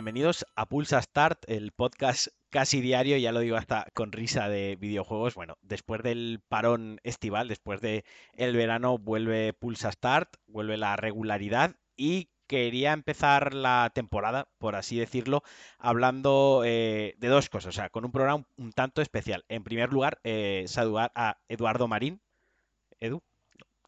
bienvenidos 0.00 0.46
a 0.56 0.64
Pulsa 0.64 1.02
Start, 1.02 1.44
el 1.46 1.72
podcast 1.72 2.28
casi 2.48 2.80
diario, 2.80 3.18
ya 3.18 3.32
lo 3.32 3.40
digo 3.40 3.56
hasta 3.58 3.86
con 3.92 4.12
risa 4.12 4.48
de 4.48 4.76
videojuegos. 4.76 5.34
Bueno, 5.34 5.58
después 5.60 6.02
del 6.02 6.40
parón 6.48 7.00
estival, 7.04 7.48
después 7.48 7.82
del 7.82 8.04
el 8.32 8.56
verano, 8.56 8.96
vuelve 8.96 9.52
Pulsa 9.52 9.92
Start, 9.92 10.38
vuelve 10.46 10.78
la 10.78 10.96
regularidad 10.96 11.76
y 11.98 12.30
quería 12.46 12.94
empezar 12.94 13.52
la 13.52 13.92
temporada, 13.94 14.48
por 14.56 14.74
así 14.74 14.98
decirlo, 14.98 15.42
hablando 15.78 16.62
eh, 16.64 17.14
de 17.18 17.28
dos 17.28 17.50
cosas, 17.50 17.76
o 17.76 17.76
sea, 17.76 17.90
con 17.90 18.06
un 18.06 18.10
programa 18.10 18.46
un 18.56 18.72
tanto 18.72 19.02
especial. 19.02 19.44
En 19.50 19.64
primer 19.64 19.92
lugar, 19.92 20.18
eh, 20.24 20.64
saludar 20.66 21.12
a 21.14 21.36
Eduardo 21.46 21.88
Marín. 21.88 22.22
Edu. 23.00 23.22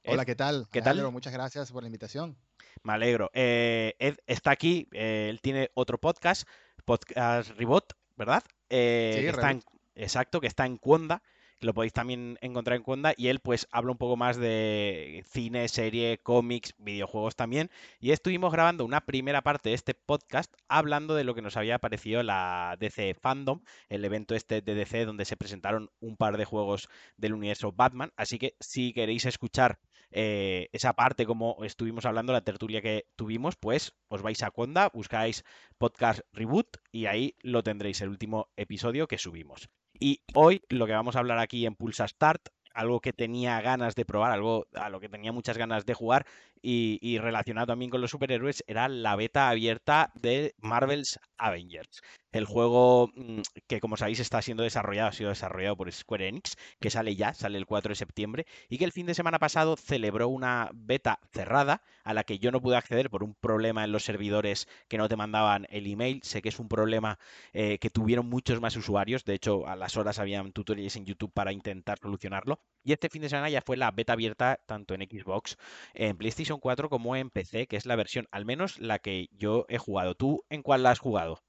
Hola, 0.05 0.25
¿qué 0.25 0.35
tal? 0.35 0.67
¿Qué 0.73 0.83
tal? 0.83 1.11
Muchas 1.13 1.33
gracias 1.33 1.71
por 1.71 1.83
la 1.83 1.89
invitación. 1.89 2.37
Me 2.83 2.93
alegro. 2.93 3.31
Eh, 3.35 3.95
Ed 3.99 4.17
está 4.27 4.51
aquí, 4.51 4.89
eh, 4.93 5.29
él 5.31 5.41
tiene 5.41 5.71
otro 5.75 5.99
podcast, 5.99 6.49
Podcast 6.85 7.51
Reboot, 7.51 7.93
¿verdad? 8.17 8.43
Eh, 8.69 9.13
Sí, 9.17 9.23
que 9.23 9.29
está 9.29 9.51
en- 9.53 9.63
exacto, 9.95 10.41
que 10.41 10.49
está 10.49 10.67
en 10.67 10.79
Cuonda, 10.79 11.23
que 11.61 11.67
lo 11.67 11.75
podéis 11.75 11.93
también 11.93 12.37
encontrar 12.41 12.77
en 12.77 12.83
Cuonda, 12.83 13.15
y 13.17 13.29
él 13.29 13.39
pues 13.39 13.69
habla 13.71 13.93
un 13.93 13.99
poco 13.99 14.17
más 14.17 14.37
de 14.37 15.23
cine, 15.31 15.69
serie, 15.69 16.19
cómics, 16.19 16.75
videojuegos 16.79 17.37
también, 17.37 17.71
y 18.01 18.11
estuvimos 18.11 18.53
grabando 18.53 18.85
una 18.85 19.03
primera 19.03 19.43
parte 19.43 19.69
de 19.69 19.77
este 19.77 19.95
podcast 19.95 20.53
hablando 20.67 21.15
de 21.15 21.23
lo 21.23 21.37
que 21.37 21.43
nos 21.43 21.57
había 21.57 21.79
parecido 21.79 22.25
la 22.25 22.77
DC 22.81 23.15
Fandom, 23.15 23.61
el 23.89 24.05
evento 24.05 24.35
este 24.35 24.61
de 24.61 24.75
DC 24.75 25.05
donde 25.05 25.25
se 25.25 25.37
presentaron 25.37 25.91
un 26.01 26.17
par 26.17 26.37
de 26.37 26.45
juegos 26.45 26.89
del 27.17 27.35
universo 27.35 27.71
Batman, 27.71 28.13
así 28.17 28.41
que 28.41 28.57
si 28.59 28.93
queréis 28.93 29.25
escuchar 29.27 29.79
eh, 30.13 30.69
esa 30.73 30.93
parte, 30.93 31.27
como 31.27 31.65
estuvimos 31.65 32.05
hablando, 32.07 32.33
la 32.33 32.43
tertulia 32.43 32.81
que 32.81 33.07
tuvimos, 33.17 33.57
pues 33.57 33.95
os 34.09 34.23
vais 34.23 34.43
a 34.43 34.51
Conda, 34.51 34.91
buscáis 34.93 35.45
podcast 35.79 36.21
reboot 36.33 36.77
y 36.91 37.07
ahí 37.07 37.35
lo 37.41 37.63
tendréis, 37.63 38.01
el 38.01 38.11
último 38.11 38.49
episodio 38.57 39.09
que 39.09 39.19
subimos. 39.19 39.69
Y 39.99 40.23
hoy 40.35 40.63
lo 40.69 40.87
que 40.87 40.93
vamos 40.93 41.17
a 41.17 41.21
hablar 41.21 41.39
aquí 41.39 41.65
en 41.67 41.75
Pulsa 41.75 42.07
Start, 42.09 42.49
algo 42.75 43.01
que 43.01 43.13
tenía 43.13 43.61
ganas 43.61 43.95
de 43.95 44.05
probar, 44.05 44.33
algo 44.33 44.67
a 44.75 44.89
lo 44.91 45.01
que 45.01 45.09
tenía 45.09 45.33
muchas 45.33 45.59
ganas 45.59 45.87
de 45.87 45.95
jugar 45.95 46.27
y, 46.63 47.19
relacionado 47.19 47.67
también 47.67 47.91
con 47.91 48.01
los 48.01 48.11
superhéroes, 48.11 48.65
era 48.67 48.89
la 48.89 49.17
beta 49.17 49.49
abierta 49.49 50.13
de 50.15 50.55
Marvel's 50.59 51.19
Avengers. 51.37 52.01
El 52.31 52.47
juego 52.47 53.11
mm, 53.15 53.41
que, 53.67 53.81
como 53.81 53.97
sabéis, 53.97 54.21
está 54.21 54.41
siendo 54.41 54.63
desarrollado, 54.63 55.09
ha 55.09 55.13
sido 55.13 55.31
desarrollado 55.31 55.77
por 55.77 55.93
Square 55.93 56.29
Enix, 56.29 56.57
que 56.81 56.89
sale 56.89 57.15
ya, 57.15 57.35
sale 57.35 57.59
el 57.59 57.67
4 57.67 57.91
de 57.91 57.97
septiembre, 57.97 58.47
y 58.69 58.79
que 58.79 58.85
el 58.85 58.93
fin 58.93 59.07
de 59.07 59.15
semana 59.15 59.39
pasado 59.39 59.77
celebró 59.77 60.29
una 60.29 60.71
beta 60.73 61.19
cerrada 61.33 61.83
a 62.05 62.15
la 62.15 62.25
que 62.25 62.39
yo 62.39 62.51
no 62.51 62.61
pude 62.61 62.77
acceder 62.77 63.11
por 63.11 63.23
un 63.23 63.35
problema 63.35 63.85
en 63.85 63.93
los 63.93 64.05
servidores 64.05 64.69
que 64.89 64.99
no 64.99 65.09
te 65.09 65.17
mandaban 65.17 65.67
el 65.69 65.87
email. 65.87 66.21
Sé 66.23 66.41
que 66.43 66.49
es 66.49 66.59
un 66.59 66.69
problema 66.69 67.19
eh, 67.53 67.79
que 67.79 67.91
tuvieron 67.91 68.29
muchos 68.29 68.61
más 68.61 68.77
usuarios, 68.77 69.25
de 69.25 69.35
hecho 69.35 69.67
a 69.67 69.77
las 69.77 69.97
horas 69.97 70.19
habían 70.19 70.53
tutoriales 70.53 70.97
en 70.97 71.05
YouTube 71.05 71.33
para 71.33 71.53
intentar 71.53 71.99
solucionarlo. 71.99 72.61
Y 72.85 72.93
este 72.93 73.09
fin 73.09 73.23
de 73.23 73.29
semana 73.29 73.51
ya 73.51 73.61
fue 73.61 73.77
la 73.77 73.91
beta 73.91 74.15
abierta 74.15 74.59
tanto 74.67 74.95
en 74.95 75.03
Xbox, 75.03 75.57
en 75.95 76.17
PlayStation 76.17 76.52
4 76.59 76.89
como 76.89 77.17
en 77.17 77.31
PC, 77.31 77.67
que 77.67 77.77
es 77.77 77.87
la 77.87 77.97
versión, 77.97 78.27
al 78.31 78.45
menos 78.45 78.79
la 78.79 78.99
que 78.99 79.29
yo 79.33 79.67
he 79.69 79.79
jugado. 79.79 80.15
¿Tú 80.15 80.45
en 80.51 80.63
cuál 80.63 80.83
la 80.83 80.91
has 80.91 80.99
jugado? 80.99 81.43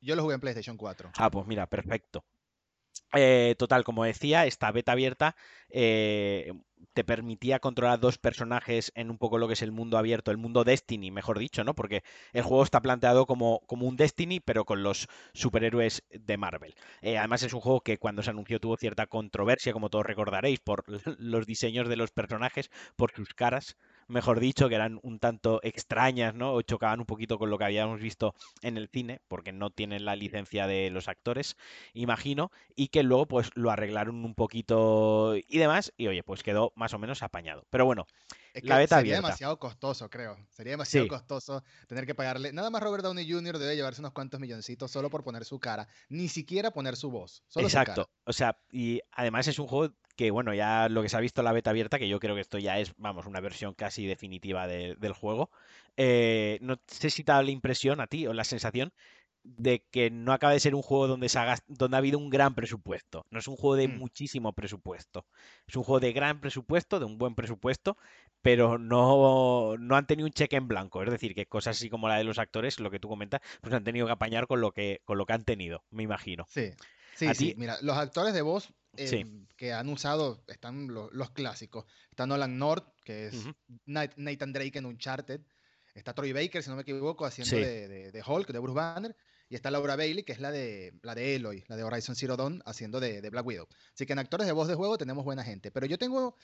Yo 0.00 0.16
lo 0.16 0.22
jugué 0.22 0.34
en 0.34 0.40
PlayStation 0.40 0.76
4. 0.76 1.10
Ah, 1.16 1.30
pues 1.30 1.46
mira, 1.46 1.66
perfecto. 1.66 2.24
Eh, 3.14 3.54
total, 3.58 3.84
como 3.84 4.04
decía, 4.04 4.46
esta 4.46 4.70
beta 4.72 4.92
abierta 4.92 5.36
eh, 5.68 6.52
te 6.92 7.04
permitía 7.04 7.60
controlar 7.60 8.00
dos 8.00 8.18
personajes 8.18 8.92
en 8.94 9.10
un 9.10 9.18
poco 9.18 9.38
lo 9.38 9.46
que 9.46 9.54
es 9.54 9.62
el 9.62 9.72
mundo 9.72 9.98
abierto, 9.98 10.30
el 10.30 10.36
mundo 10.36 10.64
Destiny, 10.64 11.10
mejor 11.10 11.38
dicho, 11.38 11.64
¿no? 11.64 11.74
Porque 11.74 12.02
el 12.32 12.42
juego 12.42 12.62
está 12.62 12.80
planteado 12.80 13.26
como, 13.26 13.60
como 13.66 13.86
un 13.86 13.96
Destiny, 13.96 14.40
pero 14.40 14.64
con 14.64 14.82
los 14.82 15.08
superhéroes 15.34 16.04
de 16.10 16.36
Marvel. 16.36 16.74
Eh, 17.02 17.18
además, 17.18 17.42
es 17.42 17.52
un 17.52 17.60
juego 17.60 17.80
que 17.80 17.98
cuando 17.98 18.22
se 18.22 18.30
anunció 18.30 18.60
tuvo 18.60 18.76
cierta 18.76 19.06
controversia, 19.06 19.72
como 19.72 19.90
todos 19.90 20.06
recordaréis, 20.06 20.60
por 20.60 20.84
los 21.18 21.46
diseños 21.46 21.88
de 21.88 21.96
los 21.96 22.10
personajes, 22.10 22.70
por 22.96 23.12
sus 23.12 23.34
caras, 23.34 23.76
mejor 24.08 24.40
dicho, 24.40 24.68
que 24.68 24.74
eran 24.74 24.98
un 25.02 25.18
tanto 25.18 25.60
extrañas, 25.62 26.34
¿no? 26.34 26.52
O 26.54 26.62
chocaban 26.62 27.00
un 27.00 27.06
poquito 27.06 27.38
con 27.38 27.50
lo 27.50 27.58
que 27.58 27.64
habíamos 27.64 28.00
visto 28.00 28.34
en 28.62 28.76
el 28.76 28.88
cine, 28.88 29.20
porque 29.28 29.52
no 29.52 29.70
tienen 29.70 30.04
la 30.04 30.16
licencia 30.16 30.66
de 30.66 30.90
los 30.90 31.08
actores, 31.08 31.56
imagino, 31.94 32.50
y 32.74 32.88
que 32.88 33.02
luego 33.02 33.26
pues 33.26 33.50
lo 33.54 33.70
arreglaron 33.70 34.24
un 34.24 34.34
poquito 34.34 35.34
y 35.36 35.58
demás, 35.58 35.92
y 35.96 36.06
oye, 36.08 36.22
pues 36.22 36.42
quedó 36.42 36.72
más 36.76 36.94
o 36.94 36.98
menos 36.98 37.22
apañado. 37.22 37.64
Pero 37.70 37.84
bueno, 37.84 38.06
Es 38.56 38.62
que 38.62 38.68
La 38.68 38.78
beta 38.78 38.96
sería 38.96 39.12
abierta. 39.16 39.26
demasiado 39.28 39.58
costoso, 39.58 40.08
creo. 40.08 40.36
Sería 40.50 40.72
demasiado 40.72 41.04
Sí. 41.04 41.08
costoso 41.10 41.62
tener 41.86 42.06
que 42.06 42.14
pagarle. 42.14 42.52
Nada 42.54 42.70
más 42.70 42.82
Robert 42.82 43.04
Downey 43.04 43.30
Jr. 43.30 43.58
debe 43.58 43.76
llevarse 43.76 44.00
unos 44.00 44.12
cuantos 44.12 44.40
milloncitos 44.40 44.90
solo 44.90 45.10
por 45.10 45.22
poner 45.22 45.44
su 45.44 45.60
cara. 45.60 45.88
Ni 46.08 46.28
siquiera 46.28 46.70
poner 46.70 46.96
su 46.96 47.10
voz. 47.10 47.42
Solo 47.48 47.68
su 47.68 47.76
exacto. 47.76 48.06
cara. 48.06 48.16
O 48.24 48.32
sea, 48.32 48.58
y 48.72 49.00
además 49.12 49.46
es 49.46 49.58
un 49.58 49.66
juego 49.66 49.94
que, 50.16 50.30
bueno, 50.30 50.54
ya 50.54 50.88
lo 50.88 51.02
que 51.02 51.10
se 51.10 51.16
ha 51.18 51.20
visto 51.20 51.42
en 51.42 51.44
la 51.44 51.52
beta 51.52 51.68
abierta, 51.68 51.98
que 51.98 52.08
yo 52.08 52.18
creo 52.18 52.34
que 52.34 52.40
esto 52.40 52.56
ya 52.58 52.78
es, 52.78 52.94
vamos, 52.96 53.26
una 53.26 53.40
versión 53.40 53.74
casi 53.74 54.06
definitiva 54.06 54.66
de- 54.66 54.96
del 54.98 55.12
juego. 55.12 55.50
eh, 55.98 56.58
no 56.62 56.78
sé 56.86 57.08
si 57.10 57.24
te 57.24 57.32
da 57.32 57.42
la 57.42 57.50
impresión 57.50 58.00
a 58.00 58.06
ti 58.06 58.26
o 58.26 58.32
la 58.34 58.44
sensación 58.44 58.92
de 59.48 59.84
que 59.90 60.10
no 60.10 60.32
acaba 60.32 60.52
de 60.52 60.60
ser 60.60 60.74
un 60.74 60.82
juego 60.82 61.06
donde, 61.06 61.28
se 61.28 61.38
haga, 61.38 61.56
donde 61.68 61.96
ha 61.96 61.98
habido 61.98 62.18
un 62.18 62.30
gran 62.30 62.54
presupuesto. 62.54 63.24
No 63.30 63.38
es 63.38 63.46
un 63.48 63.56
juego 63.56 63.76
de 63.76 63.88
Mm. 63.88 63.98
muchísimo 63.98 64.52
presupuesto. 64.52 65.26
Es 65.66 65.76
un 65.76 65.84
juego 65.84 66.00
de 66.00 66.12
gran 66.12 66.40
presupuesto, 66.40 66.98
de 66.98 67.04
un 67.06 67.16
buen 67.18 67.34
presupuesto, 67.34 67.96
pero 68.42 68.76
no, 68.78 69.76
no 69.78 69.96
han 69.96 70.06
tenido 70.06 70.26
un 70.26 70.32
cheque 70.32 70.56
en 70.56 70.68
blanco. 70.68 71.02
Es 71.02 71.10
decir, 71.10 71.34
que 71.34 71.46
cosas 71.46 71.76
así 71.76 71.88
como 71.88 72.08
la 72.08 72.16
de 72.18 72.24
los 72.24 72.38
actores, 72.38 72.80
lo 72.80 72.90
que 72.90 72.98
tú 72.98 73.08
comentas, 73.08 73.40
pues 73.60 73.72
han 73.72 73.84
tenido 73.84 74.06
que 74.06 74.12
apañar 74.12 74.46
con 74.46 74.60
lo 74.60 74.72
que, 74.72 75.00
con 75.04 75.16
lo 75.18 75.26
que 75.26 75.32
han 75.32 75.44
tenido, 75.44 75.84
me 75.90 76.02
imagino. 76.02 76.44
Sí. 76.48 76.70
Sí, 77.14 77.26
sí. 77.34 77.52
ti- 77.52 77.54
Mira, 77.56 77.78
los 77.82 77.96
actores 77.96 78.34
de 78.34 78.42
voz 78.42 78.74
Sí. 78.96 79.16
em, 79.16 79.46
que 79.56 79.72
han 79.72 79.88
usado 79.88 80.42
están 80.48 80.88
lo- 80.88 81.08
los 81.12 81.30
clásicos. 81.30 81.86
Está 82.10 82.26
Nolan 82.26 82.58
North, 82.58 82.86
que 83.04 83.26
es 83.28 83.34
Ujú. 83.34 83.54
Nat- 83.86 84.12
Nathan 84.16 84.52
Drake 84.52 84.78
en 84.78 84.86
Uncharted. 84.86 85.40
Está 85.94 86.12
Troy 86.12 86.32
Baker, 86.34 86.62
si 86.62 86.68
no 86.68 86.76
me 86.76 86.82
equivoco, 86.82 87.24
haciendo 87.24 87.56
Sí. 87.56 87.62
de, 87.62 87.88
de- 87.88 88.12
de 88.12 88.22
Hulk, 88.26 88.48
de 88.52 88.58
Bruce 88.58 88.74
Banner. 88.76 89.16
Y 89.48 89.54
está 89.54 89.70
Laura 89.70 89.96
Bailey, 89.96 90.24
que 90.24 90.32
es 90.32 90.40
la 90.40 90.50
de, 90.50 90.94
la 91.02 91.14
de 91.14 91.36
Eloy, 91.36 91.64
la 91.68 91.76
de 91.76 91.84
Horizon 91.84 92.16
Zero 92.16 92.36
Dawn, 92.36 92.62
haciendo 92.66 92.98
de, 92.98 93.20
de 93.20 93.30
Black 93.30 93.46
Widow. 93.46 93.68
Así 93.94 94.04
que 94.04 94.12
en 94.12 94.18
actores 94.18 94.46
de 94.46 94.52
voz 94.52 94.66
de 94.66 94.74
juego 94.74 94.98
tenemos 94.98 95.24
buena 95.24 95.44
gente. 95.44 95.70
Pero 95.70 95.86
yo 95.86 95.98
tengo, 95.98 96.36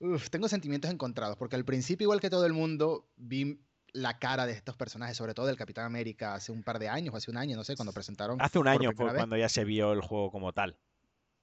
uf, 0.00 0.30
tengo 0.30 0.48
sentimientos 0.48 0.90
encontrados, 0.90 1.36
porque 1.36 1.56
al 1.56 1.64
principio, 1.64 2.06
igual 2.06 2.20
que 2.20 2.30
todo 2.30 2.46
el 2.46 2.52
mundo, 2.52 3.08
vi 3.16 3.60
la 3.92 4.18
cara 4.18 4.46
de 4.46 4.52
estos 4.52 4.76
personajes, 4.76 5.16
sobre 5.16 5.34
todo 5.34 5.46
del 5.46 5.56
Capitán 5.56 5.84
América, 5.84 6.34
hace 6.34 6.52
un 6.52 6.62
par 6.62 6.78
de 6.78 6.88
años, 6.88 7.14
o 7.14 7.16
hace 7.16 7.30
un 7.30 7.36
año, 7.36 7.56
no 7.56 7.64
sé, 7.64 7.76
cuando 7.76 7.92
presentaron 7.92 8.40
Hace 8.40 8.58
un 8.58 8.68
año 8.68 8.92
fue 8.92 9.14
cuando 9.14 9.36
ya 9.36 9.48
se 9.48 9.64
vio 9.64 9.92
el 9.92 10.00
juego 10.00 10.30
como 10.30 10.52
tal. 10.52 10.76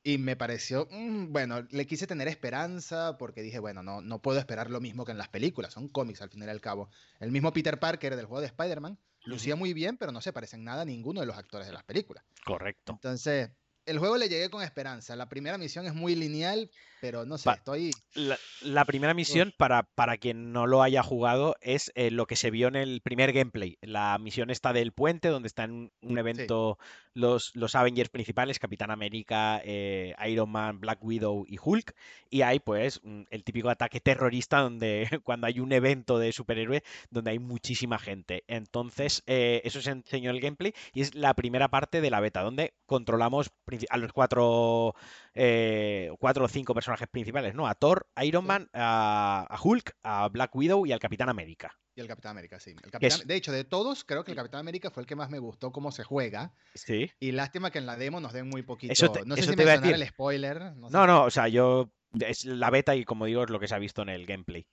Y 0.04 0.18
me 0.18 0.36
pareció, 0.36 0.88
mm, 0.90 1.34
bueno, 1.34 1.68
le 1.70 1.86
quise 1.86 2.08
tener 2.08 2.28
esperanza 2.28 3.18
porque 3.18 3.42
dije, 3.42 3.60
bueno, 3.60 3.84
no, 3.84 4.02
no 4.02 4.22
puedo 4.22 4.40
esperar 4.40 4.70
lo 4.70 4.80
mismo 4.80 5.04
que 5.04 5.12
en 5.12 5.18
las 5.18 5.28
películas, 5.28 5.74
son 5.74 5.90
cómics 5.90 6.22
al 6.22 6.30
final 6.30 6.48
y 6.48 6.52
al 6.52 6.62
cabo. 6.62 6.90
El 7.20 7.32
mismo 7.32 7.52
Peter 7.52 7.80
Parker 7.80 8.16
del 8.16 8.26
juego 8.26 8.42
de 8.42 8.48
Spider-Man 8.48 8.98
lucía 9.28 9.56
muy 9.56 9.74
bien, 9.74 9.98
pero 9.98 10.12
no 10.12 10.22
se 10.22 10.34
parece 10.34 10.56
en 10.56 10.64
nada 10.64 10.82
a 10.82 10.86
ninguno 10.86 11.20
de 11.20 11.28
los 11.28 11.38
actores 11.38 11.68
de 11.68 11.74
las 11.74 11.84
películas. 11.84 12.24
Correcto. 12.46 12.94
Entonces, 12.94 13.52
el 13.88 14.00
juego 14.00 14.18
le 14.18 14.30
llegué 14.30 14.50
con 14.50 14.62
esperanza. 14.64 15.16
La 15.16 15.28
primera 15.30 15.58
misión 15.58 15.86
es 15.88 15.94
muy 15.94 16.16
lineal, 16.16 16.70
pero 17.02 17.26
no 17.26 17.38
sé, 17.38 17.46
Pa- 17.46 17.54
estoy... 17.56 17.92
La, 18.14 18.38
la 18.62 18.86
primera 18.86 19.14
misión, 19.14 19.54
para, 19.58 19.84
para 19.84 20.18
quien 20.18 20.52
no 20.52 20.66
lo 20.68 20.82
haya 20.84 21.04
jugado, 21.04 21.56
es 21.62 21.92
eh, 21.96 22.12
lo 22.12 22.26
que 22.26 22.36
se 22.36 22.52
vio 22.52 22.68
en 22.68 22.76
el 22.76 23.02
primer 23.02 23.34
gameplay. 23.34 23.78
La 23.82 24.18
misión 24.20 24.50
está 24.50 24.74
del 24.74 24.92
puente, 24.92 25.28
donde 25.30 25.48
están 25.48 25.92
en 26.02 26.10
un 26.10 26.18
evento 26.18 26.78
los, 27.14 27.56
los 27.56 27.76
Avengers 27.76 28.10
principales, 28.10 28.60
Capitán 28.60 28.90
América, 28.92 29.62
eh, 29.64 30.16
Iron 30.28 30.50
Man, 30.50 30.80
Black 30.80 31.04
Widow 31.04 31.46
y 31.48 31.58
Hulk. 31.64 31.94
Y 32.30 32.42
hay 32.42 32.60
pues 32.60 33.02
el 33.30 33.44
típico 33.44 33.70
ataque 33.70 34.00
terrorista 34.02 34.60
donde 34.60 35.08
cuando 35.24 35.46
hay 35.48 35.60
un 35.60 35.72
evento 35.72 36.18
de 36.20 36.32
superhéroe 36.32 36.84
donde 37.12 37.32
hay 37.32 37.40
muchísima 37.40 38.00
gente. 38.00 38.44
Entonces, 38.48 39.24
eh, 39.28 39.62
eso 39.64 39.82
se 39.82 39.92
enseñó 39.92 40.30
en 40.32 40.36
el 40.38 40.42
gameplay 40.42 40.74
y 40.94 41.02
es 41.02 41.14
la 41.16 41.34
primera 41.36 41.68
parte 41.70 42.02
de 42.02 42.10
la 42.10 42.20
beta, 42.20 42.42
donde 42.42 42.74
controlamos 42.88 43.52
princi- 43.66 43.77
a 43.90 43.98
los 43.98 44.12
cuatro, 44.14 44.96
eh, 45.34 46.10
cuatro 46.20 46.46
o 46.46 46.48
cinco 46.48 46.74
personajes 46.74 47.08
principales, 47.08 47.54
¿no? 47.56 47.68
A 47.68 47.76
Thor, 47.76 48.08
a 48.16 48.26
Iron. 48.26 48.46
Man, 48.46 48.70
a, 48.74 49.46
a 49.50 49.60
Hulk, 49.62 49.96
a 50.04 50.28
Black 50.30 50.56
Widow 50.56 50.86
y 50.86 50.92
al 50.92 51.00
Capitán 51.00 51.30
América. 51.30 51.78
Y 51.96 52.02
el 52.02 52.08
Capitán 52.08 52.32
América, 52.32 52.60
sí. 52.60 52.76
El 52.92 53.06
es- 53.06 53.26
De 53.26 53.36
hecho, 53.36 53.52
de 53.52 53.64
todos, 53.64 54.04
creo 54.04 54.24
que 54.24 54.32
el 54.32 54.38
Capitán 54.38 54.60
América 54.60 54.92
fue 54.92 55.02
el 55.02 55.08
que 55.08 55.16
más 55.16 55.30
me 55.30 55.40
gustó 55.40 55.72
cómo 55.72 55.92
se 55.92 56.04
juega. 56.04 56.54
Sí. 56.76 57.12
Y 57.20 57.32
lástima 57.32 57.72
que 57.72 57.80
en 57.80 57.88
la 57.88 57.96
demo 57.96 58.20
nos 58.20 58.34
den 58.34 58.48
muy 58.48 58.62
poquito. 58.62 58.94
Eso 58.94 59.12
te- 59.12 59.26
no 59.26 59.36
sé 59.36 59.42
eso 59.42 59.52
si 59.52 59.56
te 59.58 59.64
iba 59.64 59.72
a 59.74 59.78
decir. 59.78 59.96
el 59.96 60.08
spoiler. 60.08 60.76
No, 60.76 60.90
sé. 60.90 60.94
No, 60.98 61.08
no, 61.08 61.24
o 61.24 61.30
sea, 61.32 61.48
yo. 61.48 61.92
Es 62.20 62.46
la 62.46 62.70
beta 62.70 62.96
y 62.96 63.04
como 63.04 63.26
digo, 63.26 63.44
es 63.44 63.50
lo 63.50 63.60
que 63.60 63.68
se 63.68 63.76
ha 63.76 63.80
visto 63.80 64.02
en 64.02 64.10
el 64.10 64.26
gameplay. 64.26 64.66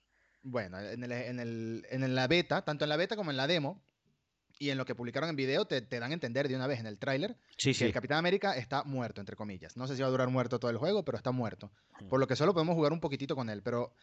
Bueno, 0.43 0.79
en, 0.79 1.03
el, 1.03 1.11
en, 1.11 1.39
el- 1.39 1.85
en 1.89 2.13
la 2.15 2.27
beta, 2.27 2.63
tanto 2.63 2.85
en 2.85 2.89
la 2.89 2.95
beta 2.97 3.15
como 3.15 3.31
en 3.31 3.37
la 3.37 3.47
demo, 3.47 3.83
y 4.59 4.69
en 4.69 4.77
lo 4.77 4.85
que 4.85 4.95
publicaron 4.95 5.29
en 5.29 5.35
video, 5.35 5.65
te, 5.65 5.81
te 5.81 5.99
dan 5.99 6.11
a 6.11 6.13
entender 6.13 6.47
de 6.47 6.55
una 6.55 6.67
vez 6.67 6.79
en 6.79 6.85
el 6.87 6.97
tráiler 6.99 7.37
Sí, 7.57 7.71
que 7.71 7.73
sí. 7.73 7.83
el 7.85 7.93
Capitán 7.93 8.17
América 8.17 8.55
está 8.55 8.83
muerto, 8.83 9.21
entre 9.21 9.35
comillas. 9.35 9.75
No 9.77 9.87
sé 9.87 9.95
si 9.95 10.01
va 10.01 10.07
a 10.07 10.11
durar 10.11 10.29
muerto 10.29 10.59
todo 10.59 10.71
el 10.71 10.77
juego, 10.77 11.03
pero 11.03 11.17
está 11.17 11.31
muerto. 11.31 11.71
Por 12.09 12.19
lo 12.19 12.27
que 12.27 12.35
solo 12.35 12.53
podemos 12.53 12.75
jugar 12.75 12.93
un 12.93 12.99
poquito 12.99 13.35
con 13.35 13.49
él. 13.49 13.61
Pero 13.63 13.93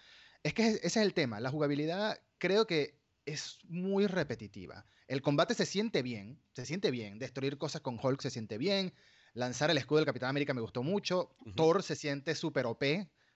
es 0.42 0.54
que 0.54 0.66
ese 0.68 0.86
es 0.86 0.96
el 0.96 1.14
tema. 1.14 1.40
La 1.40 1.50
jugabilidad, 1.50 2.18
creo 2.38 2.66
que 2.66 2.98
es 3.24 3.58
muy 3.68 4.06
repetitiva. 4.06 4.84
El 5.08 5.22
combate 5.22 5.54
se 5.54 5.66
siente 5.66 6.02
bien, 6.02 6.40
se 6.54 6.66
siente 6.66 6.90
bien. 6.90 7.18
Destruir 7.18 7.58
cosas 7.58 7.80
con 7.82 7.98
Hulk 8.02 8.20
se 8.20 8.30
siente 8.30 8.58
bien. 8.58 8.92
Lanzar 9.34 9.70
el 9.70 9.78
escudo 9.78 9.98
del 9.98 10.06
Capitán 10.06 10.30
América 10.30 10.54
me 10.54 10.60
gustó 10.60 10.82
mucho. 10.82 11.34
Thor 11.56 11.82
se 11.82 11.96
siente 11.96 12.34
súper 12.34 12.66
OP 12.66 12.82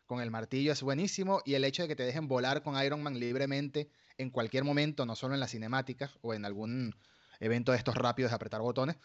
con 0.07 0.21
el 0.21 0.31
martillo, 0.31 0.73
es 0.73 0.83
buenísimo. 0.83 1.43
Y 1.45 1.55
el 1.55 1.65
hecho 1.65 1.83
de 1.83 1.89
que 1.89 1.97
te 1.97 2.05
dejen 2.05 2.29
volar 2.29 2.63
con 2.63 2.83
Iron 2.83 3.03
Man 3.03 3.19
libremente 3.19 3.91
en 4.19 4.31
cualquier 4.31 4.65
momento, 4.65 5.05
no 5.05 5.15
solo 5.15 5.35
en 5.35 5.41
las 5.41 5.51
cinemáticas 5.51 6.19
o 6.23 6.35
en 6.35 6.45
algún 6.45 6.95
evento 7.41 7.73
de 7.73 7.79
estos 7.79 7.95
rápidos 7.95 8.31
de 8.31 8.37
apretar 8.37 8.61
botones, 8.61 8.97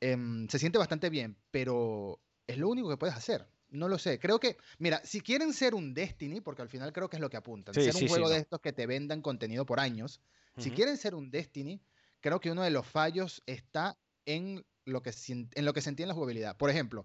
em, 0.00 0.48
se 0.48 0.58
siente 0.58 0.78
bastante 0.78 1.10
bien, 1.10 1.36
pero 1.50 2.20
es 2.46 2.58
lo 2.58 2.68
único 2.68 2.88
que 2.88 2.96
puedes 2.96 3.14
hacer. 3.14 3.46
No 3.70 3.88
lo 3.88 3.98
sé. 3.98 4.18
Creo 4.18 4.38
que, 4.38 4.56
mira, 4.78 5.00
si 5.04 5.20
quieren 5.20 5.52
ser 5.52 5.74
un 5.74 5.94
Destiny, 5.94 6.40
porque 6.40 6.62
al 6.62 6.68
final 6.68 6.92
creo 6.92 7.10
que 7.10 7.16
es 7.16 7.20
lo 7.20 7.28
que 7.28 7.36
apuntan, 7.36 7.74
ser 7.74 7.94
un 7.94 8.08
juego 8.08 8.28
de 8.28 8.38
estos 8.38 8.60
que 8.60 8.72
te 8.72 8.86
vendan 8.86 9.20
contenido 9.20 9.66
por 9.66 9.80
años, 9.80 10.20
si 10.56 10.70
quieren 10.70 10.96
ser 10.96 11.16
un 11.16 11.30
Destiny, 11.30 11.82
creo 12.20 12.40
que 12.40 12.52
uno 12.52 12.62
de 12.62 12.70
los 12.70 12.86
fallos 12.86 13.42
está 13.46 13.98
en 14.24 14.64
lo 14.84 15.02
que, 15.02 15.12
en 15.28 15.64
lo 15.64 15.72
que 15.72 16.06
la 16.06 16.14
jugabilidad. 16.14 16.56
Por 16.56 16.70
ejemplo, 16.70 17.04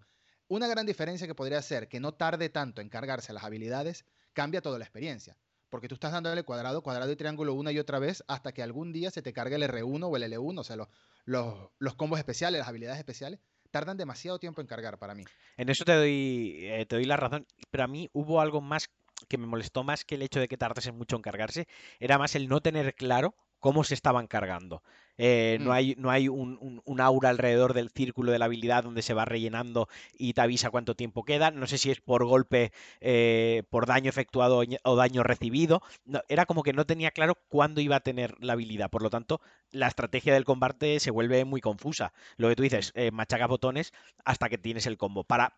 una 0.49 0.67
gran 0.67 0.85
diferencia 0.85 1.27
que 1.27 1.35
podría 1.35 1.61
ser 1.61 1.87
que 1.87 1.99
no 1.99 2.13
tarde 2.13 2.49
tanto 2.49 2.81
en 2.81 2.89
cargarse 2.89 3.31
las 3.31 3.43
habilidades, 3.43 4.05
cambia 4.33 4.61
toda 4.61 4.77
la 4.77 4.83
experiencia. 4.83 5.37
Porque 5.69 5.87
tú 5.87 5.93
estás 5.93 6.11
dándole 6.11 6.43
cuadrado, 6.43 6.81
cuadrado 6.81 7.11
y 7.11 7.15
triángulo 7.15 7.53
una 7.53 7.71
y 7.71 7.79
otra 7.79 7.99
vez 7.99 8.23
hasta 8.27 8.51
que 8.51 8.63
algún 8.63 8.91
día 8.91 9.11
se 9.11 9.21
te 9.21 9.31
cargue 9.31 9.55
el 9.55 9.63
R1 9.63 10.03
o 10.03 10.17
el 10.17 10.23
L1, 10.23 10.59
o 10.59 10.63
sea, 10.63 10.75
los, 10.75 10.87
los, 11.25 11.69
los 11.77 11.95
combos 11.95 12.17
especiales, 12.17 12.59
las 12.59 12.67
habilidades 12.67 12.97
especiales, 12.97 13.39
tardan 13.69 13.97
demasiado 13.97 14.39
tiempo 14.39 14.61
en 14.61 14.67
cargar 14.67 14.97
para 14.97 15.13
mí. 15.13 15.23
En 15.57 15.69
eso 15.69 15.85
te 15.85 15.93
doy, 15.93 16.57
eh, 16.63 16.85
te 16.87 16.95
doy 16.95 17.05
la 17.05 17.17
razón, 17.17 17.45
pero 17.69 17.83
a 17.83 17.87
mí 17.87 18.09
hubo 18.13 18.41
algo 18.41 18.61
más 18.61 18.89
que 19.27 19.37
me 19.37 19.45
molestó 19.45 19.83
más 19.83 20.05
que 20.05 20.15
el 20.15 20.23
hecho 20.23 20.39
de 20.39 20.47
que 20.47 20.57
tardase 20.57 20.91
mucho 20.91 21.15
en 21.15 21.21
cargarse, 21.21 21.67
era 21.99 22.17
más 22.17 22.35
el 22.35 22.47
no 22.47 22.61
tener 22.61 22.95
claro 22.95 23.35
cómo 23.59 23.83
se 23.83 23.94
estaban 23.94 24.27
cargando. 24.27 24.81
Eh, 25.21 25.57
no 25.59 25.71
mm. 25.71 25.73
hay, 25.73 25.95
no 25.97 26.09
hay 26.09 26.29
un, 26.29 26.81
aura 27.00 27.29
alrededor 27.29 27.73
del 27.73 27.89
círculo 27.89 28.31
de 28.31 28.39
la 28.39 28.45
habilidad 28.45 28.85
donde 28.85 29.01
se 29.01 29.13
va 29.13 29.25
rellenando 29.25 29.89
y 30.17 30.31
te 30.31 30.39
avisa 30.39 30.69
cuánto 30.69 30.95
tiempo 30.95 31.23
queda. 31.23 31.51
No 31.51 31.67
sé 31.67 31.77
si 31.77 31.91
es 31.91 32.00
por 32.00 32.25
golpe, 32.25 32.71
eh, 33.01 33.63
por 33.69 33.85
daño 33.85 34.09
efectuado 34.09 34.63
o 34.83 34.95
daño 34.95 35.23
recibido. 35.23 35.81
era 36.29 36.45
como 36.45 36.63
que 36.63 36.71
no 36.71 36.85
tenía 36.85 37.11
claro 37.11 37.35
cuándo 37.50 37.81
iba 37.81 37.97
a 37.97 38.00
tener 38.00 38.35
la 38.39 38.53
habilidad. 38.53 38.89
Por 38.89 39.03
lo 39.03 39.09
tanto, 39.09 39.41
la 39.71 39.88
estrategia 39.88 40.33
del 40.33 40.45
combate 40.45 41.01
se 41.01 41.11
vuelve 41.11 41.44
muy 41.44 41.59
confusa. 41.59 42.13
Lo 42.38 42.47
que 42.47 42.56
tú 42.56 42.63
dices, 42.63 42.94
eh, 42.95 43.11
machaca 43.11 43.45
botones 43.45 43.91
hasta 44.23 44.47
que 44.47 44.57
tienes 44.57 44.88
el 44.88 44.97
combo. 44.97 45.25
Para 45.25 45.57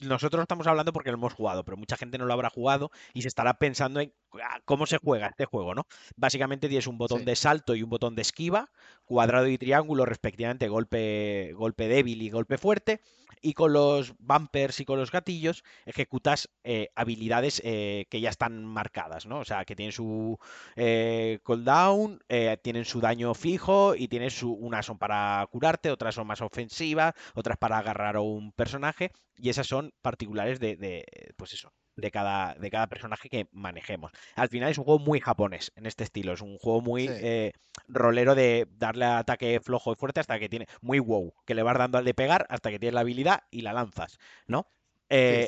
nosotros 0.00 0.42
estamos 0.42 0.66
hablando 0.66 0.92
porque 0.92 1.10
lo 1.10 1.16
hemos 1.16 1.34
jugado, 1.34 1.64
pero 1.64 1.76
mucha 1.76 1.96
gente 1.96 2.18
no 2.18 2.26
lo 2.26 2.32
habrá 2.32 2.50
jugado 2.50 2.90
y 3.14 3.22
se 3.22 3.28
estará 3.28 3.54
pensando 3.54 4.00
en 4.00 4.12
ah, 4.42 4.60
cómo 4.64 4.86
se 4.86 4.98
juega 4.98 5.28
este 5.28 5.44
juego, 5.44 5.74
¿no? 5.74 5.86
Básicamente 6.16 6.68
tienes 6.68 6.86
un 6.86 6.98
botón 6.98 7.24
de 7.24 7.36
salto 7.36 7.74
y 7.74 7.82
un 7.82 7.90
botón 7.90 8.14
de 8.14 8.22
esquiva, 8.22 8.70
cuadrado 9.04 9.46
y 9.48 9.58
triángulo, 9.58 10.04
respectivamente, 10.04 10.68
golpe, 10.68 11.52
golpe 11.54 11.88
débil 11.88 12.22
y 12.22 12.30
golpe 12.30 12.58
fuerte. 12.58 13.00
Y 13.42 13.54
con 13.54 13.72
los 13.72 14.14
bumpers 14.18 14.80
y 14.80 14.84
con 14.84 14.98
los 14.98 15.10
gatillos 15.10 15.64
ejecutas 15.86 16.50
eh, 16.64 16.88
habilidades 16.94 17.60
eh, 17.64 18.06
que 18.10 18.20
ya 18.20 18.30
están 18.30 18.64
marcadas, 18.64 19.26
¿no? 19.26 19.40
O 19.40 19.44
sea, 19.44 19.64
que 19.64 19.76
tienen 19.76 19.92
su 19.92 20.38
eh, 20.76 21.40
cooldown, 21.42 22.20
tienen 22.62 22.84
su 22.84 23.00
daño 23.00 23.34
fijo 23.34 23.94
y 23.94 24.08
tienes 24.08 24.34
su, 24.38 24.52
unas 24.52 24.86
son 24.86 24.98
para 24.98 25.46
curarte, 25.50 25.90
otras 25.90 26.14
son 26.14 26.26
más 26.26 26.40
ofensivas, 26.40 27.14
otras 27.34 27.58
para 27.58 27.78
agarrar 27.78 28.16
a 28.16 28.20
un 28.20 28.52
personaje. 28.52 29.12
Y 29.36 29.50
esas 29.50 29.66
son 29.66 29.92
particulares 30.02 30.60
de, 30.60 30.76
de 30.76 31.04
pues 31.36 31.52
eso, 31.52 31.72
de 31.98 32.10
cada, 32.10 32.54
de 32.54 32.70
cada 32.70 32.86
personaje 32.86 33.28
que 33.28 33.48
manejemos. 33.52 34.12
Al 34.34 34.48
final 34.48 34.70
es 34.70 34.78
un 34.78 34.84
juego 34.84 35.00
muy 35.00 35.20
japonés 35.20 35.72
en 35.76 35.86
este 35.86 36.04
estilo, 36.04 36.32
es 36.32 36.40
un 36.40 36.56
juego 36.58 36.80
muy 36.80 37.08
eh, 37.10 37.52
rolero 37.88 38.34
de 38.34 38.66
darle 38.70 39.04
ataque 39.04 39.60
flojo 39.60 39.92
y 39.92 39.96
fuerte 39.96 40.20
hasta 40.20 40.38
que 40.38 40.48
tiene, 40.48 40.66
muy 40.80 41.00
wow, 41.00 41.34
que 41.44 41.54
le 41.54 41.62
vas 41.62 41.76
dando 41.76 41.98
al 41.98 42.04
de 42.04 42.14
pegar 42.14 42.46
hasta 42.48 42.70
que 42.70 42.78
tienes 42.78 42.94
la 42.94 43.00
habilidad 43.00 43.42
y 43.50 43.62
la 43.62 43.72
lanzas, 43.72 44.18
¿no? 44.46 44.66
Eh, 45.10 45.46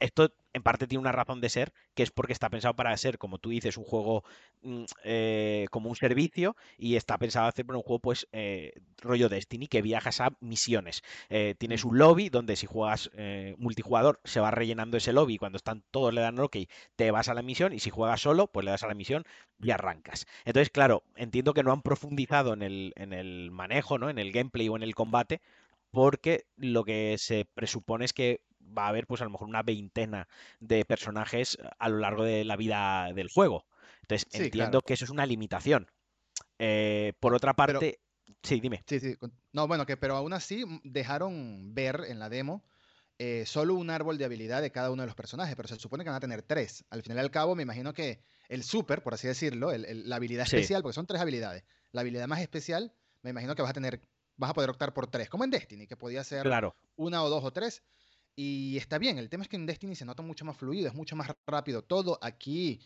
esto 0.00 0.32
en 0.52 0.62
parte 0.62 0.86
tiene 0.86 1.00
una 1.00 1.12
razón 1.12 1.40
de 1.40 1.50
ser, 1.50 1.72
que 1.94 2.02
es 2.02 2.10
porque 2.10 2.32
está 2.32 2.48
pensado 2.48 2.74
para 2.74 2.96
ser, 2.96 3.18
como 3.18 3.38
tú 3.38 3.50
dices, 3.50 3.76
un 3.76 3.84
juego 3.84 4.24
mm, 4.62 4.84
eh, 5.04 5.66
como 5.70 5.90
un 5.90 5.96
servicio 5.96 6.56
y 6.78 6.96
está 6.96 7.18
pensado 7.18 7.46
hacer 7.46 7.66
un 7.68 7.82
juego, 7.82 8.00
pues, 8.00 8.26
eh, 8.32 8.72
rollo 9.02 9.28
Destiny, 9.28 9.66
que 9.66 9.82
viajas 9.82 10.20
a 10.20 10.32
misiones. 10.40 11.02
Eh, 11.28 11.54
tienes 11.58 11.84
un 11.84 11.98
lobby 11.98 12.30
donde 12.30 12.56
si 12.56 12.66
juegas 12.66 13.10
multijugador 13.58 14.20
se 14.24 14.40
va 14.40 14.50
rellenando 14.50 14.96
ese 14.96 15.12
lobby 15.12 15.34
y 15.34 15.38
cuando 15.38 15.56
están 15.56 15.82
todos 15.90 16.12
le 16.14 16.20
dan 16.22 16.38
ok, 16.38 16.56
te 16.96 17.10
vas 17.10 17.28
a 17.28 17.34
la 17.34 17.42
misión 17.42 17.72
y 17.72 17.78
si 17.78 17.90
juegas 17.90 18.20
solo, 18.20 18.46
pues 18.46 18.64
le 18.64 18.70
das 18.70 18.82
a 18.82 18.88
la 18.88 18.94
misión 18.94 19.24
y 19.60 19.70
arrancas. 19.70 20.26
Entonces, 20.44 20.70
claro, 20.70 21.02
entiendo 21.16 21.54
que 21.54 21.62
no 21.62 21.72
han 21.72 21.82
profundizado 21.82 22.52
en 22.54 22.62
el, 22.62 22.92
en 22.96 23.12
el 23.12 23.50
manejo, 23.50 23.98
¿no? 23.98 24.10
En 24.10 24.18
el 24.18 24.32
gameplay 24.32 24.68
o 24.68 24.76
en 24.76 24.82
el 24.82 24.94
combate, 24.94 25.40
porque 25.90 26.46
lo 26.56 26.84
que 26.84 27.16
se 27.18 27.46
presupone 27.54 28.04
es 28.04 28.12
que 28.12 28.40
va 28.76 28.86
a 28.86 28.88
haber 28.88 29.06
pues 29.06 29.20
a 29.20 29.24
lo 29.24 29.30
mejor 29.30 29.48
una 29.48 29.62
veintena 29.62 30.28
de 30.60 30.84
personajes 30.84 31.58
a 31.78 31.88
lo 31.88 31.98
largo 31.98 32.24
de 32.24 32.44
la 32.44 32.56
vida 32.56 33.12
del 33.14 33.28
juego. 33.28 33.66
Entonces 34.02 34.28
entiendo 34.32 34.82
que 34.82 34.94
eso 34.94 35.04
es 35.04 35.10
una 35.10 35.26
limitación. 35.26 35.88
Eh, 36.58 37.12
por 37.20 37.34
otra 37.34 37.54
parte, 37.54 38.00
sí, 38.42 38.60
dime. 38.60 38.84
Sí, 38.86 39.00
sí. 39.00 39.16
No, 39.52 39.66
bueno, 39.66 39.86
que 39.86 39.96
pero 39.96 40.16
aún 40.16 40.32
así 40.32 40.64
mm, 40.64 40.80
dejaron 40.84 41.74
ver 41.74 42.04
en 42.08 42.18
la 42.18 42.28
demo 42.28 42.64
eh, 43.18 43.44
solo 43.46 43.74
un 43.74 43.88
árbol 43.88 44.18
de 44.18 44.26
habilidad 44.26 44.60
de 44.60 44.70
cada 44.70 44.90
uno 44.90 45.02
de 45.02 45.06
los 45.06 45.14
personajes, 45.14 45.56
pero 45.56 45.68
se 45.68 45.76
supone 45.76 46.04
que 46.04 46.10
van 46.10 46.18
a 46.18 46.20
tener 46.20 46.42
tres. 46.42 46.84
Al 46.90 47.02
final 47.02 47.18
y 47.18 47.20
al 47.20 47.30
cabo, 47.30 47.54
me 47.54 47.62
imagino 47.62 47.94
que 47.94 48.20
el 48.48 48.62
super, 48.62 49.02
por 49.02 49.14
así 49.14 49.26
decirlo, 49.26 49.70
la 49.74 50.16
habilidad 50.16 50.44
especial, 50.44 50.82
porque 50.82 50.94
son 50.94 51.06
tres 51.06 51.20
habilidades. 51.20 51.64
La 51.92 52.02
habilidad 52.02 52.28
más 52.28 52.40
especial, 52.40 52.92
me 53.22 53.30
imagino 53.30 53.54
que 53.54 53.62
vas 53.62 53.70
a 53.70 53.74
tener, 53.74 54.02
vas 54.36 54.50
a 54.50 54.54
poder 54.54 54.68
optar 54.68 54.92
por 54.92 55.06
tres, 55.06 55.30
como 55.30 55.44
en 55.44 55.50
Destiny, 55.50 55.86
que 55.86 55.96
podía 55.96 56.22
ser 56.24 56.46
una 56.96 57.22
o 57.22 57.30
dos 57.30 57.42
o 57.42 57.52
tres. 57.52 57.82
Y 58.36 58.76
está 58.76 58.98
bien, 58.98 59.16
el 59.18 59.30
tema 59.30 59.42
es 59.42 59.48
que 59.48 59.56
en 59.56 59.64
Destiny 59.64 59.96
se 59.96 60.04
nota 60.04 60.22
mucho 60.22 60.44
más 60.44 60.56
fluido, 60.58 60.88
es 60.88 60.94
mucho 60.94 61.16
más 61.16 61.30
rápido 61.46 61.82
todo. 61.82 62.18
Aquí 62.20 62.80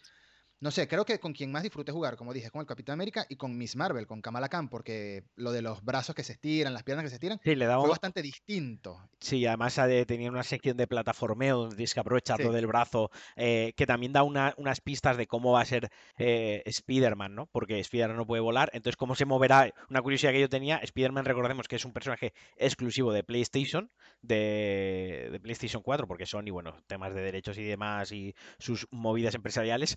no 0.61 0.71
sé, 0.71 0.87
creo 0.87 1.07
que 1.07 1.19
con 1.19 1.33
quien 1.33 1.51
más 1.51 1.63
disfruté 1.63 1.91
jugar, 1.91 2.17
como 2.17 2.35
dije, 2.35 2.51
con 2.51 2.61
el 2.61 2.67
Capitán 2.67 2.95
América 2.95 3.25
y 3.29 3.37
con 3.37 3.57
Miss 3.57 3.77
Marvel, 3.77 4.07
con 4.07 4.21
Kamala 4.21 4.51
Khan, 4.51 4.69
porque 4.69 5.25
lo 5.37 5.53
de 5.53 5.63
los 5.63 5.83
brazos 5.83 6.15
que 6.15 6.23
se 6.23 6.33
estiran, 6.33 6.75
las 6.75 6.83
piernas 6.83 7.05
que 7.05 7.09
se 7.09 7.15
estiran, 7.15 7.41
sí, 7.43 7.55
le 7.55 7.67
fue 7.67 7.89
bastante 7.89 8.21
distinto. 8.21 9.01
Sí, 9.21 9.47
además 9.47 9.81
tenía 10.07 10.31
una 10.31 10.43
sección 10.43 10.77
de 10.77 10.87
plataformeo 10.87 11.57
donde 11.57 11.77
tienes 11.77 11.95
que 11.95 12.03
del 12.51 12.67
brazo, 12.67 13.11
eh, 13.37 13.73
que 13.77 13.87
también 13.87 14.13
da 14.13 14.23
unas 14.23 14.81
pistas 14.83 15.17
de 15.17 15.27
cómo 15.27 15.53
va 15.53 15.63
a 15.63 15.65
ser 15.65 15.91
eh, 16.19 16.63
Spider-Man, 16.67 17.35
¿no? 17.35 17.47
Porque 17.47 17.81
Spider-Man 17.81 18.19
no 18.19 18.27
puede 18.27 18.43
volar, 18.43 18.71
entonces 18.75 18.97
cómo 18.97 19.15
se 19.15 19.25
moverá, 19.25 19.73
una 19.89 20.03
curiosidad 20.03 20.33
que 20.33 20.41
yo 20.41 20.49
tenía, 20.49 20.77
Spider-Man 20.77 21.25
recordemos 21.25 21.69
que 21.69 21.77
es 21.77 21.85
un 21.85 21.93
personaje 21.93 22.35
exclusivo 22.57 23.13
de 23.13 23.25
PlayStation, 23.25 23.91
de, 24.21 25.29
de 25.33 25.41
PlayStation 25.41 25.83
4, 25.83 26.07
porque 26.07 26.27
son, 26.27 26.47
y 26.47 26.51
bueno, 26.51 26.77
temas 26.87 27.15
de 27.15 27.23
derechos 27.23 27.57
y 27.57 27.65
demás 27.65 28.13
y 28.13 28.35
sus 28.59 28.87
movidas 28.91 29.35
empresariales, 29.35 29.97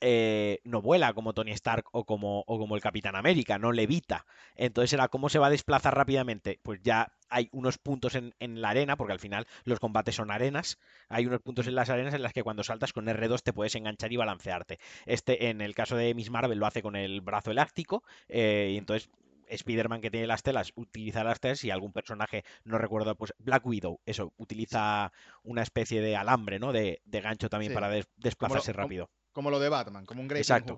eh, 0.00 0.60
no 0.64 0.82
vuela 0.82 1.12
como 1.12 1.32
Tony 1.32 1.52
Stark 1.52 1.86
o 1.92 2.04
como, 2.04 2.44
o 2.46 2.58
como 2.58 2.74
el 2.74 2.82
Capitán 2.82 3.16
América, 3.16 3.58
no 3.58 3.72
levita. 3.72 4.26
Entonces 4.56 4.92
era 4.92 5.08
cómo 5.08 5.28
se 5.28 5.38
va 5.38 5.46
a 5.46 5.50
desplazar 5.50 5.96
rápidamente. 5.96 6.58
Pues 6.62 6.80
ya 6.82 7.12
hay 7.28 7.48
unos 7.52 7.78
puntos 7.78 8.14
en, 8.14 8.32
la 8.60 8.70
arena, 8.70 8.96
porque 8.96 9.12
al 9.12 9.20
final 9.20 9.46
los 9.64 9.80
combates 9.80 10.16
son 10.16 10.30
arenas. 10.30 10.78
Hay 11.08 11.26
unos 11.26 11.40
puntos 11.40 11.66
en 11.66 11.74
las 11.74 11.88
arenas 11.88 12.14
en 12.14 12.22
las 12.22 12.32
que 12.32 12.42
cuando 12.42 12.62
saltas 12.62 12.92
con 12.92 13.06
R2 13.06 13.42
te 13.42 13.52
puedes 13.52 13.74
enganchar 13.74 14.12
y 14.12 14.16
balancearte. 14.16 14.78
Este, 15.06 15.48
en 15.48 15.60
el 15.60 15.74
caso 15.74 15.96
de 15.96 16.14
Miss 16.14 16.30
Marvel, 16.30 16.58
lo 16.58 16.66
hace 16.66 16.82
con 16.82 16.96
el 16.96 17.20
brazo 17.20 17.50
elástico. 17.50 18.02
Eh, 18.28 18.70
y 18.74 18.78
entonces 18.78 19.08
Spider-Man 19.52 20.00
que 20.00 20.10
tiene 20.10 20.26
las 20.26 20.42
telas 20.42 20.72
utiliza 20.74 21.24
las 21.24 21.40
telas 21.40 21.62
y 21.64 21.70
algún 21.70 21.92
personaje, 21.92 22.44
no 22.64 22.78
recuerdo, 22.78 23.14
pues 23.16 23.32
Black 23.38 23.64
Widow, 23.66 24.00
eso, 24.06 24.32
utiliza 24.36 25.12
una 25.42 25.62
especie 25.62 26.00
de 26.00 26.16
alambre, 26.16 26.58
¿no? 26.58 26.72
De, 26.72 27.00
gancho 27.04 27.48
también 27.48 27.72
para 27.72 27.90
desplazarse 28.16 28.72
rápido. 28.72 29.10
Como 29.32 29.50
lo 29.50 29.60
de 29.60 29.68
Batman, 29.68 30.04
como 30.04 30.20
un 30.20 30.28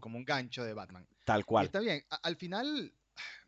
como 0.01 0.19
un 0.19 0.25
gancho 0.25 0.65
de 0.65 0.75
Batman. 0.75 1.07
Tal 1.25 1.45
cual. 1.45 1.67
está 1.67 1.81
bien. 1.81 2.05
al 2.23 2.37
final, 2.37 2.93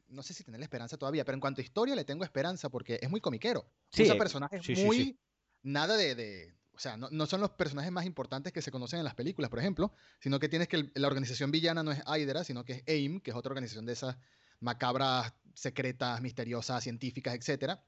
no 0.09 0.23
sé 0.23 0.35
si 0.35 0.45
tener 0.45 0.61
esperanza 0.63 0.97
todavía, 0.97 1.25
pero 1.25 1.35
en 1.35 1.41
cuanto 1.41 1.61
a 1.61 1.65
historia 1.65 1.95
le 1.95 2.05
tengo 2.05 2.25
esperanza 2.25 2.69
porque 2.69 2.99
es 3.01 3.11
muy 3.11 3.21
comiquero. 3.21 3.67
Sí, 3.91 4.05
Usa 4.05 4.17
personajes 4.17 4.69
muy. 4.85 5.19
nada 5.63 5.97
de, 5.97 6.55
o 6.77 6.79
sea, 6.79 6.97
no, 6.97 7.27
son 7.27 7.41
los 7.41 7.51
personajes 7.51 7.91
más 7.91 8.05
importantes 8.05 8.53
que 8.53 8.61
se 8.61 8.71
conocen 8.71 8.99
en 8.99 9.05
las 9.05 9.15
películas, 9.15 9.49
por 9.49 9.59
ejemplo, 9.59 9.93
sino 10.21 10.39
que 10.39 10.49
tienes 10.49 10.69
que 10.69 10.91
la 10.95 11.07
organización 11.07 11.51
villana 11.51 11.83
no 11.83 11.91
es 11.91 12.03
Hydra, 12.07 12.45
sino 12.45 12.65
que 12.65 12.75
es 12.75 12.83
AIM, 12.87 13.21
que 13.21 13.31
es 13.31 13.37
otra 13.37 13.51
organización 13.51 13.87
de 13.87 13.95
esas 13.95 14.17
macabras, 14.61 15.33
secretas, 15.55 16.21
misteriosas, 16.21 16.83
científicas, 16.83 17.35
etcétera. 17.35 17.83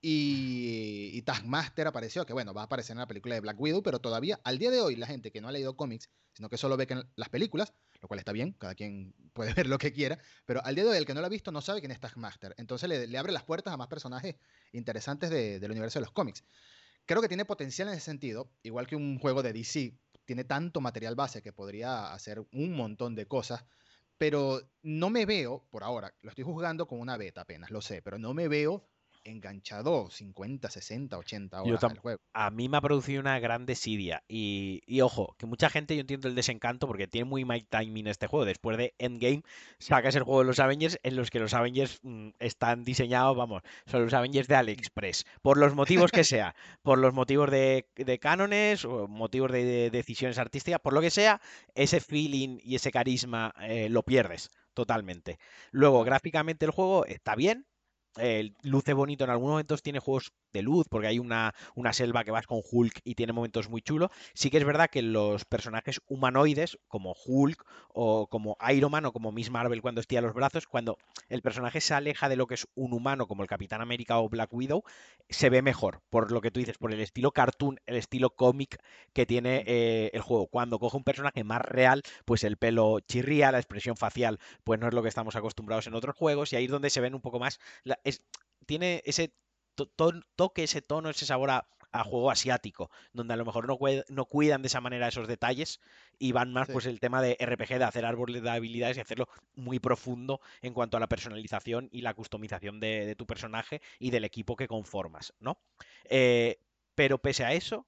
Y, 0.00 1.10
y, 1.12 1.22
Taskmaster 1.22 1.88
apareció, 1.88 2.24
que 2.24 2.32
bueno, 2.32 2.54
va 2.54 2.62
a 2.62 2.64
aparecer 2.66 2.94
en 2.94 2.98
la 3.00 3.08
película 3.08 3.34
de 3.34 3.40
Black 3.40 3.60
Widow, 3.60 3.82
pero 3.82 3.98
todavía 3.98 4.40
al 4.44 4.58
día 4.58 4.70
de 4.70 4.80
hoy 4.80 4.94
la 4.94 5.08
gente 5.08 5.32
que 5.32 5.40
no 5.40 5.48
ha 5.48 5.52
leído 5.52 5.76
cómics, 5.76 6.08
sino 6.34 6.48
que 6.48 6.56
solo 6.56 6.76
ve 6.76 6.86
que 6.86 7.02
las 7.16 7.28
películas, 7.30 7.74
lo 8.00 8.06
cual 8.06 8.20
está 8.20 8.30
bien, 8.30 8.52
cada 8.52 8.76
quien 8.76 9.12
puede 9.32 9.54
ver 9.54 9.66
lo 9.66 9.78
que 9.78 9.92
quiera, 9.92 10.20
pero 10.46 10.64
al 10.64 10.76
día 10.76 10.84
de 10.84 10.90
hoy 10.90 10.96
el 10.98 11.04
que 11.04 11.14
no 11.14 11.20
lo 11.20 11.26
ha 11.26 11.30
visto 11.30 11.50
no 11.50 11.60
sabe 11.60 11.80
quién 11.80 11.90
es 11.90 11.98
Taskmaster. 11.98 12.54
Entonces 12.58 12.88
le, 12.88 13.18
abre 13.18 13.32
las 13.32 13.42
puertas 13.42 13.74
a 13.74 13.76
más 13.76 13.88
personajes 13.88 14.36
interesantes 14.72 15.30
del 15.30 15.70
universo 15.70 15.98
de 15.98 16.04
los 16.04 16.12
cómics. 16.12 16.44
Creo 17.06 17.20
que 17.20 17.28
tiene 17.28 17.44
potencial 17.44 17.88
en 17.88 17.94
ese 17.94 18.04
sentido, 18.04 18.52
igual 18.62 18.86
que 18.86 18.94
un 18.94 19.18
juego 19.18 19.42
de 19.42 19.52
DC 19.52 19.98
tiene 20.24 20.44
tanto 20.44 20.80
material 20.80 21.16
base 21.16 21.42
que 21.42 21.52
podría 21.52 22.12
hacer 22.12 22.46
un 22.52 22.76
montón 22.76 23.16
de 23.16 23.26
cosas 23.26 23.64
pero 24.18 24.60
no 24.82 25.10
me 25.10 25.24
veo, 25.24 25.64
por 25.70 25.84
ahora, 25.84 26.12
lo 26.22 26.30
estoy 26.30 26.44
juzgando 26.44 26.86
con 26.86 27.00
una 27.00 27.16
beta 27.16 27.42
apenas, 27.42 27.70
lo 27.70 27.80
sé, 27.80 28.02
pero 28.02 28.18
no 28.18 28.34
me 28.34 28.48
veo 28.48 28.84
enganchado 29.24 30.10
50, 30.10 30.70
60, 30.70 31.18
80 31.18 31.62
horas 31.62 31.84
al 31.84 31.98
juego. 31.98 32.20
A 32.32 32.50
mí 32.50 32.68
me 32.68 32.76
ha 32.76 32.80
producido 32.80 33.20
una 33.20 33.38
gran 33.38 33.66
desidia. 33.66 34.22
Y, 34.28 34.82
y, 34.86 35.00
ojo, 35.00 35.34
que 35.38 35.46
mucha 35.46 35.70
gente, 35.70 35.94
yo 35.94 36.00
entiendo 36.00 36.28
el 36.28 36.34
desencanto 36.34 36.86
porque 36.86 37.06
tiene 37.06 37.24
muy 37.24 37.44
my 37.44 37.62
timing 37.62 38.06
este 38.06 38.26
juego. 38.26 38.44
Después 38.44 38.76
de 38.76 38.94
Endgame, 38.98 39.42
sacas 39.78 40.14
el 40.16 40.22
juego 40.22 40.40
de 40.40 40.46
los 40.46 40.58
Avengers 40.58 40.98
en 41.02 41.16
los 41.16 41.30
que 41.30 41.38
los 41.38 41.54
Avengers 41.54 41.98
mm, 42.02 42.30
están 42.38 42.84
diseñados, 42.84 43.36
vamos, 43.36 43.62
son 43.86 44.04
los 44.04 44.14
Avengers 44.14 44.48
de 44.48 44.56
AliExpress. 44.56 45.24
Por 45.42 45.58
los 45.58 45.74
motivos 45.74 46.10
que 46.10 46.24
sea. 46.24 46.54
por 46.82 46.98
los 46.98 47.14
motivos 47.14 47.50
de, 47.50 47.86
de 47.96 48.18
cánones, 48.18 48.84
o 48.84 49.08
motivos 49.08 49.52
de, 49.52 49.90
decisiones 49.90 50.38
artísticas, 50.38 50.80
por 50.80 50.92
lo 50.92 51.00
que 51.00 51.10
sea, 51.10 51.40
ese 51.74 52.00
feeling 52.00 52.58
y 52.62 52.76
ese 52.76 52.90
carisma 52.90 53.54
eh, 53.60 53.88
lo 53.88 54.02
pierdes 54.02 54.50
totalmente. 54.74 55.38
Luego, 55.72 56.04
gráficamente 56.04 56.64
el 56.64 56.70
juego 56.70 57.04
está 57.06 57.34
bien, 57.34 57.66
luce 58.62 58.92
bonito 58.92 59.24
en 59.24 59.30
algunos 59.30 59.52
momentos, 59.52 59.82
tiene 59.82 59.98
juegos 59.98 60.32
de 60.52 60.62
luz, 60.62 60.86
porque 60.88 61.08
hay 61.08 61.18
una, 61.18 61.54
una, 61.74 61.92
selva 61.92 62.24
que 62.24 62.30
vas 62.30 62.46
con 62.46 62.60
Hulk 62.70 63.00
y 63.04 63.14
tiene 63.14 63.32
momentos 63.32 63.68
muy 63.68 63.82
chulos. 63.82 64.10
Sí 64.34 64.50
que 64.50 64.58
es 64.58 64.64
verdad 64.64 64.88
que 64.90 65.02
los 65.02 65.44
personajes 65.44 66.00
humanoides, 66.08 66.78
como 66.88 67.14
Hulk 67.24 67.64
o 67.88 68.26
como 68.28 68.56
Iron 68.72 68.90
Man 68.90 69.04
o 69.06 69.12
como 69.12 69.32
Miss 69.32 69.50
Marvel 69.50 69.82
cuando 69.82 70.00
estira 70.00 70.20
los 70.20 70.34
brazos, 70.34 70.66
cuando 70.66 70.98
el 71.28 71.42
personaje 71.42 71.80
se 71.80 71.94
aleja 71.94 72.28
de 72.28 72.36
lo 72.36 72.46
que 72.46 72.54
es 72.54 72.66
un 72.74 72.92
humano, 72.92 73.26
como 73.26 73.42
el 73.42 73.48
Capitán 73.48 73.80
América 73.80 74.18
o 74.18 74.28
Black 74.28 74.52
Widow, 74.52 74.84
se 75.28 75.50
ve 75.50 75.62
mejor, 75.62 76.00
por 76.10 76.32
lo 76.32 76.40
que 76.40 76.50
tú 76.50 76.60
dices, 76.60 76.78
por 76.78 76.92
el 76.92 77.00
estilo 77.00 77.32
cartoon, 77.32 77.80
el 77.86 77.96
estilo 77.96 78.30
cómic 78.30 78.80
que 79.12 79.26
tiene 79.26 79.64
eh, 79.66 80.10
el 80.14 80.22
juego. 80.22 80.46
Cuando 80.46 80.78
coge 80.78 80.96
un 80.96 81.04
personaje 81.04 81.44
más 81.44 81.60
real, 81.62 82.02
pues 82.24 82.44
el 82.44 82.56
pelo 82.56 83.00
chirría, 83.00 83.52
la 83.52 83.58
expresión 83.58 83.96
facial, 83.96 84.38
pues 84.64 84.80
no 84.80 84.88
es 84.88 84.94
lo 84.94 85.02
que 85.02 85.08
estamos 85.08 85.36
acostumbrados 85.36 85.86
en 85.86 85.94
otros 85.94 86.16
juegos, 86.16 86.52
y 86.52 86.56
ahí 86.56 86.64
es 86.64 86.70
donde 86.70 86.90
se 86.90 87.00
ven 87.00 87.14
un 87.14 87.20
poco 87.20 87.38
más. 87.38 87.60
Es, 88.04 88.22
tiene 88.66 89.02
ese 89.04 89.32
toque 90.36 90.64
ese 90.64 90.82
tono, 90.82 91.10
ese 91.10 91.26
sabor 91.26 91.50
a, 91.50 91.68
juego 92.04 92.30
asiático, 92.30 92.90
donde 93.12 93.34
a 93.34 93.36
lo 93.36 93.44
mejor 93.44 93.66
no, 93.66 93.78
no, 94.08 94.24
cuidan 94.26 94.62
de 94.62 94.68
esa 94.68 94.80
manera 94.80 95.08
esos 95.08 95.26
detalles 95.26 95.80
y 96.18 96.32
van 96.32 96.52
más 96.52 96.68
pues 96.68 96.86
el 96.86 97.00
tema 97.00 97.20
de 97.22 97.36
RPG, 97.40 97.78
de 97.78 97.84
hacer 97.84 98.04
árboles 98.04 98.42
de 98.42 98.50
habilidades 98.50 98.98
y 98.98 99.00
hacerlo 99.00 99.28
muy 99.54 99.80
profundo 99.80 100.40
en 100.62 100.74
cuanto 100.74 100.96
a 100.96 101.00
la 101.00 101.08
personalización 101.08 101.88
y 101.90 102.02
la 102.02 102.14
customización 102.14 102.78
de, 102.78 103.14
tu 103.16 103.26
personaje 103.26 103.80
y 103.98 104.10
del 104.10 104.24
equipo 104.24 104.54
que 104.54 104.68
conformas, 104.68 105.34
¿no? 105.40 105.60
Eh, 106.04 106.60
pero 106.94 107.18
pese 107.18 107.44
a 107.44 107.52
eso, 107.52 107.86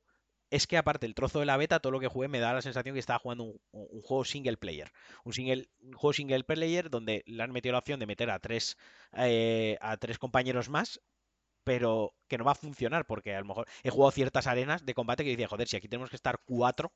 es 0.51 0.67
que 0.67 0.77
aparte 0.77 1.07
el 1.07 1.15
trozo 1.15 1.41
de 1.41 1.47
la 1.47 1.57
beta, 1.57 1.81
todo 1.81 1.93
lo 1.93 2.01
que 2.01 2.09
jugué 2.09 2.29
me 2.29 2.41
da 2.41 2.53
la 2.53 2.63
sensación 2.63 2.95
que 2.95 3.01
estaba 3.01 3.19
jugando 3.19 3.45
un, 3.45 4.03
juego 4.03 4.25
single 4.25 4.57
player. 4.57 4.93
Un, 5.25 5.33
single, 5.33 5.69
juego 5.95 6.13
single 6.13 6.45
player 6.45 6.91
donde 6.91 7.23
le 7.27 7.43
han 7.43 7.53
metido 7.53 7.73
la 7.73 7.79
opción 7.79 8.01
de 8.01 8.07
meter 8.07 8.31
a 8.31 8.39
tres, 8.39 8.77
eh, 9.17 9.79
a 9.81 9.97
tres 9.97 10.19
compañeros 10.19 10.69
más 10.69 11.01
pero 11.63 12.15
que 12.27 12.39
no 12.39 12.45
va 12.45 12.53
a 12.53 12.57
funcionar 12.57 13.07
porque 13.07 13.35
a 13.35 13.41
lo 13.41 13.47
mejor 13.47 13.69
he 13.83 13.91
jugado 13.91 14.11
ciertas 14.11 14.47
arenas 14.47 14.85
de 14.85 14.95
combate 14.95 15.25
que 15.25 15.31
decía, 15.31 15.47
joder, 15.47 15.69
si 15.69 15.77
aquí 15.77 15.89
tenemos 15.89 16.11
que 16.11 16.17
estar 16.17 16.41
cuatro 16.45 16.91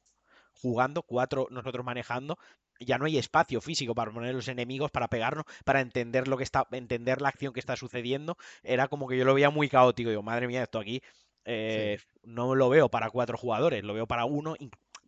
jugando, 0.54 1.02
cuatro 1.02 1.48
nosotros 1.50 1.84
manejando, 1.84 2.38
ya 2.80 2.98
no 2.98 3.04
hay 3.04 3.18
espacio 3.18 3.60
físico 3.60 3.94
para 3.94 4.12
poner 4.12 4.34
los 4.34 4.48
enemigos, 4.48 4.90
para 4.90 5.08
pegarnos, 5.08 5.44
para 5.64 5.80
entender 5.80 6.28
lo 6.28 6.36
que 6.36 6.44
está, 6.44 6.66
entender 6.72 7.20
la 7.20 7.28
acción 7.28 7.52
que 7.52 7.60
está 7.60 7.76
sucediendo. 7.76 8.36
Era 8.62 8.88
como 8.88 9.08
que 9.08 9.16
yo 9.16 9.24
lo 9.24 9.34
veía 9.34 9.50
muy 9.50 9.68
caótico. 9.68 10.10
Digo, 10.10 10.22
madre 10.22 10.46
mía, 10.48 10.62
esto 10.62 10.78
aquí 10.78 11.02
eh, 11.44 11.98
no 12.22 12.54
lo 12.54 12.68
veo 12.68 12.88
para 12.88 13.10
cuatro 13.10 13.36
jugadores, 13.36 13.84
lo 13.84 13.94
veo 13.94 14.06
para 14.06 14.24
uno, 14.24 14.54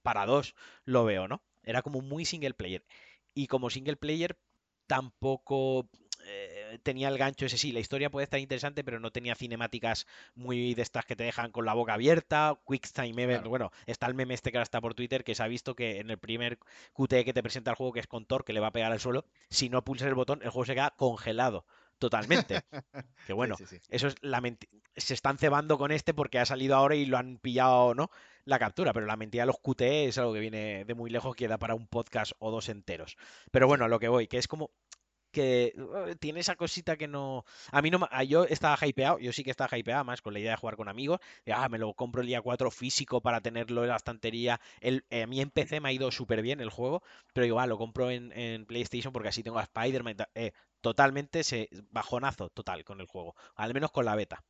para 0.03 0.27
dos 0.27 0.55
lo 0.85 1.05
veo, 1.05 1.29
¿no? 1.29 1.43
Era 1.63 1.83
como 1.83 2.01
muy 2.01 2.25
single 2.25 2.55
player. 2.55 2.85
Y 3.35 3.49
como 3.49 3.71
single 3.71 3.97
player 3.97 4.37
tampoco 4.87 5.89
eh, 6.29 6.79
tenía 6.83 7.09
el 7.09 7.19
gancho 7.19 7.47
ese. 7.47 7.59
Sí, 7.59 7.73
la 7.73 7.81
historia 7.81 8.11
puede 8.11 8.25
estar 8.25 8.41
interesante, 8.41 8.83
pero 8.85 8.99
no 9.01 9.11
tenía 9.11 9.35
cinemáticas 9.35 10.07
muy 10.35 10.75
de 10.75 10.83
estas 10.83 11.05
que 11.05 11.17
te 11.17 11.25
dejan 11.25 11.53
con 11.53 11.65
la 11.65 11.75
boca 11.75 11.95
abierta, 11.95 12.59
quick 12.67 12.91
time 12.93 13.23
event, 13.23 13.47
bueno, 13.47 13.71
está 13.87 14.07
el 14.07 14.15
meme 14.15 14.35
este 14.35 14.51
que 14.51 14.59
ahora 14.59 14.65
está 14.65 14.81
por 14.81 14.95
Twitter, 14.95 15.25
que 15.25 15.35
se 15.35 15.43
ha 15.43 15.49
visto 15.49 15.75
que 15.75 16.01
en 16.01 16.11
el 16.11 16.19
primer 16.19 16.59
QTE 16.93 17.25
que 17.25 17.33
te 17.33 17.43
presenta 17.43 17.71
el 17.71 17.77
juego, 17.77 17.93
que 17.93 18.01
es 18.01 18.07
con 18.07 18.27
Thor, 18.27 18.45
que 18.45 18.53
le 18.53 18.61
va 18.61 18.69
a 18.69 18.73
pegar 18.73 18.93
al 18.93 19.01
suelo, 19.01 19.25
si 19.51 19.69
no 19.69 19.85
pulsas 19.85 20.09
el 20.09 20.15
botón, 20.15 20.41
el 20.43 20.51
juego 20.51 20.67
se 20.67 20.75
queda 20.75 20.95
congelado 20.97 21.65
totalmente. 21.99 22.63
que 23.27 23.33
bueno, 23.33 23.57
eso 23.89 24.09
es 24.09 24.15
la 24.21 24.43
se 24.97 25.15
están 25.15 25.39
cebando 25.39 25.79
con 25.79 25.93
este 25.93 26.15
porque 26.15 26.39
ha 26.39 26.47
salido 26.47 26.77
ahora 26.77 26.95
y 26.95 27.07
lo 27.07 27.19
han 27.19 27.39
pillado, 27.39 27.95
¿no? 27.95 28.11
La 28.45 28.59
captura, 28.59 28.93
pero 28.93 29.07
la 29.07 29.17
mentira 29.17 29.43
de 29.43 29.49
los 29.49 29.59
QTE 29.59 30.07
es 30.07 30.19
algo 30.19 30.33
que 30.33 30.41
viene 30.41 30.85
de 30.85 30.95
muy 30.95 31.11
lejos, 31.11 31.35
queda 31.35 31.59
para 31.59 31.75
un 31.75 31.87
podcast 31.87 32.33
o 32.39 32.51
dos 32.51 32.69
enteros. 32.69 33.17
Pero 33.51 33.67
bueno, 33.67 33.85
a 33.85 33.89
lo 33.89 33.99
que 33.99 34.09
voy, 34.09 34.29
que 34.29 34.39
es 34.39 34.49
como 34.49 34.71
que 35.37 35.75
uh, 35.77 36.15
tiene 36.17 36.41
esa 36.41 36.57
cosita 36.57 36.97
que 36.97 37.07
no. 37.07 37.45
A 37.71 37.83
mí 37.83 37.91
no. 37.91 38.09
Yo 38.27 38.45
estaba 38.45 38.79
hypeado, 38.87 39.19
yo 39.19 39.35
sí 39.35 39.45
que 39.45 39.51
estaba 39.51 39.77
hypeado, 39.77 40.03
más 40.03 40.23
con 40.23 40.33
la 40.33 40.39
idea 40.39 40.53
de 40.53 40.57
jugar 40.57 40.77
con 40.77 40.89
amigos. 40.89 41.21
ah, 41.53 41.69
me 41.69 41.77
lo 41.79 41.93
compro 41.93 42.23
el 42.23 42.27
día 42.27 42.41
4 42.41 42.71
físico 42.71 43.21
para 43.21 43.43
tenerlo 43.43 43.83
en 43.83 43.91
la 43.91 43.97
estantería. 43.97 44.59
El, 44.81 45.05
eh, 45.11 45.25
a 45.25 45.27
mí 45.27 45.43
en 45.43 45.51
PC 45.51 45.81
me 45.81 45.91
ha 45.91 45.93
ido 45.93 46.11
súper 46.11 46.41
bien 46.41 46.63
el 46.63 46.71
juego, 46.71 47.03
pero 47.35 47.47
igual 47.47 47.69
lo 47.69 47.77
compro 47.77 48.11
en, 48.11 48.65
PlayStation 48.65 49.13
porque 49.13 49.29
así 49.29 49.43
tengo 49.43 49.59
a 49.59 49.65
Spider-Man. 49.65 50.17
Eh, 50.35 50.53
totalmente 50.81 51.45
se, 51.45 51.69
bajonazo 51.91 52.49
total 52.49 52.83
con 52.83 53.03
el 53.03 53.07
juego, 53.07 53.35
al 53.57 53.75
menos 53.75 53.91
con 53.91 54.07
la 54.07 54.17
beta. 54.17 54.43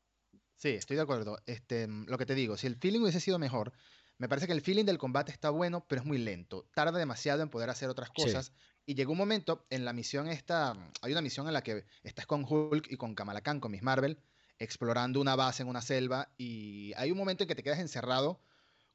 Sí, 0.55 0.69
estoy 0.69 0.97
de 0.97 1.02
acuerdo. 1.02 1.38
Este, 1.47 1.88
mm, 1.88 2.07
lo 2.07 2.16
que 2.16 2.26
te 2.26 2.37
digo, 2.37 2.57
si 2.57 2.69
el 2.69 2.76
feeling 2.76 3.00
hubiese 3.00 3.19
sido 3.19 3.40
mejor, 3.40 3.73
me 4.19 4.28
parece 4.28 4.47
que 4.47 4.52
el 4.52 4.62
feeling 4.62 4.85
del 4.85 4.99
combate 4.99 5.33
está 5.33 5.50
bueno, 5.50 5.85
pero 5.88 6.02
es 6.02 6.07
muy 6.07 6.19
lento. 6.19 6.69
Tarda 6.75 6.97
demasiado 6.97 7.43
en 7.43 7.50
poder 7.50 7.71
hacer 7.71 7.90
otras 7.90 8.11
cosas. 8.11 8.52
Y 8.87 8.95
llegó 8.95 9.12
un 9.12 9.19
momento 9.19 9.66
en 9.69 9.85
la 9.85 9.93
misión 9.93 10.28
esta, 10.28 10.73
hay 11.02 11.12
una 11.12 11.21
misión 11.21 11.49
en 11.49 11.52
la 11.52 11.62
que 11.62 11.85
estás 12.05 12.25
con 12.25 12.45
Hulk 12.49 12.87
y 12.90 12.97
con 12.97 13.16
Kamala 13.16 13.40
Khan, 13.40 13.59
con 13.59 13.73
Miss 13.73 13.83
Marvel, 13.83 14.16
explorando 14.61 15.21
una 15.21 15.35
base 15.35 15.64
en 15.64 15.69
una 15.69 15.83
selva 15.83 16.28
y 16.38 16.93
hay 16.97 17.11
un 17.11 17.19
momento 17.19 17.43
en 17.43 17.49
que 17.49 17.57
te 17.57 17.64
quedas 17.64 17.81
encerrado 17.81 18.40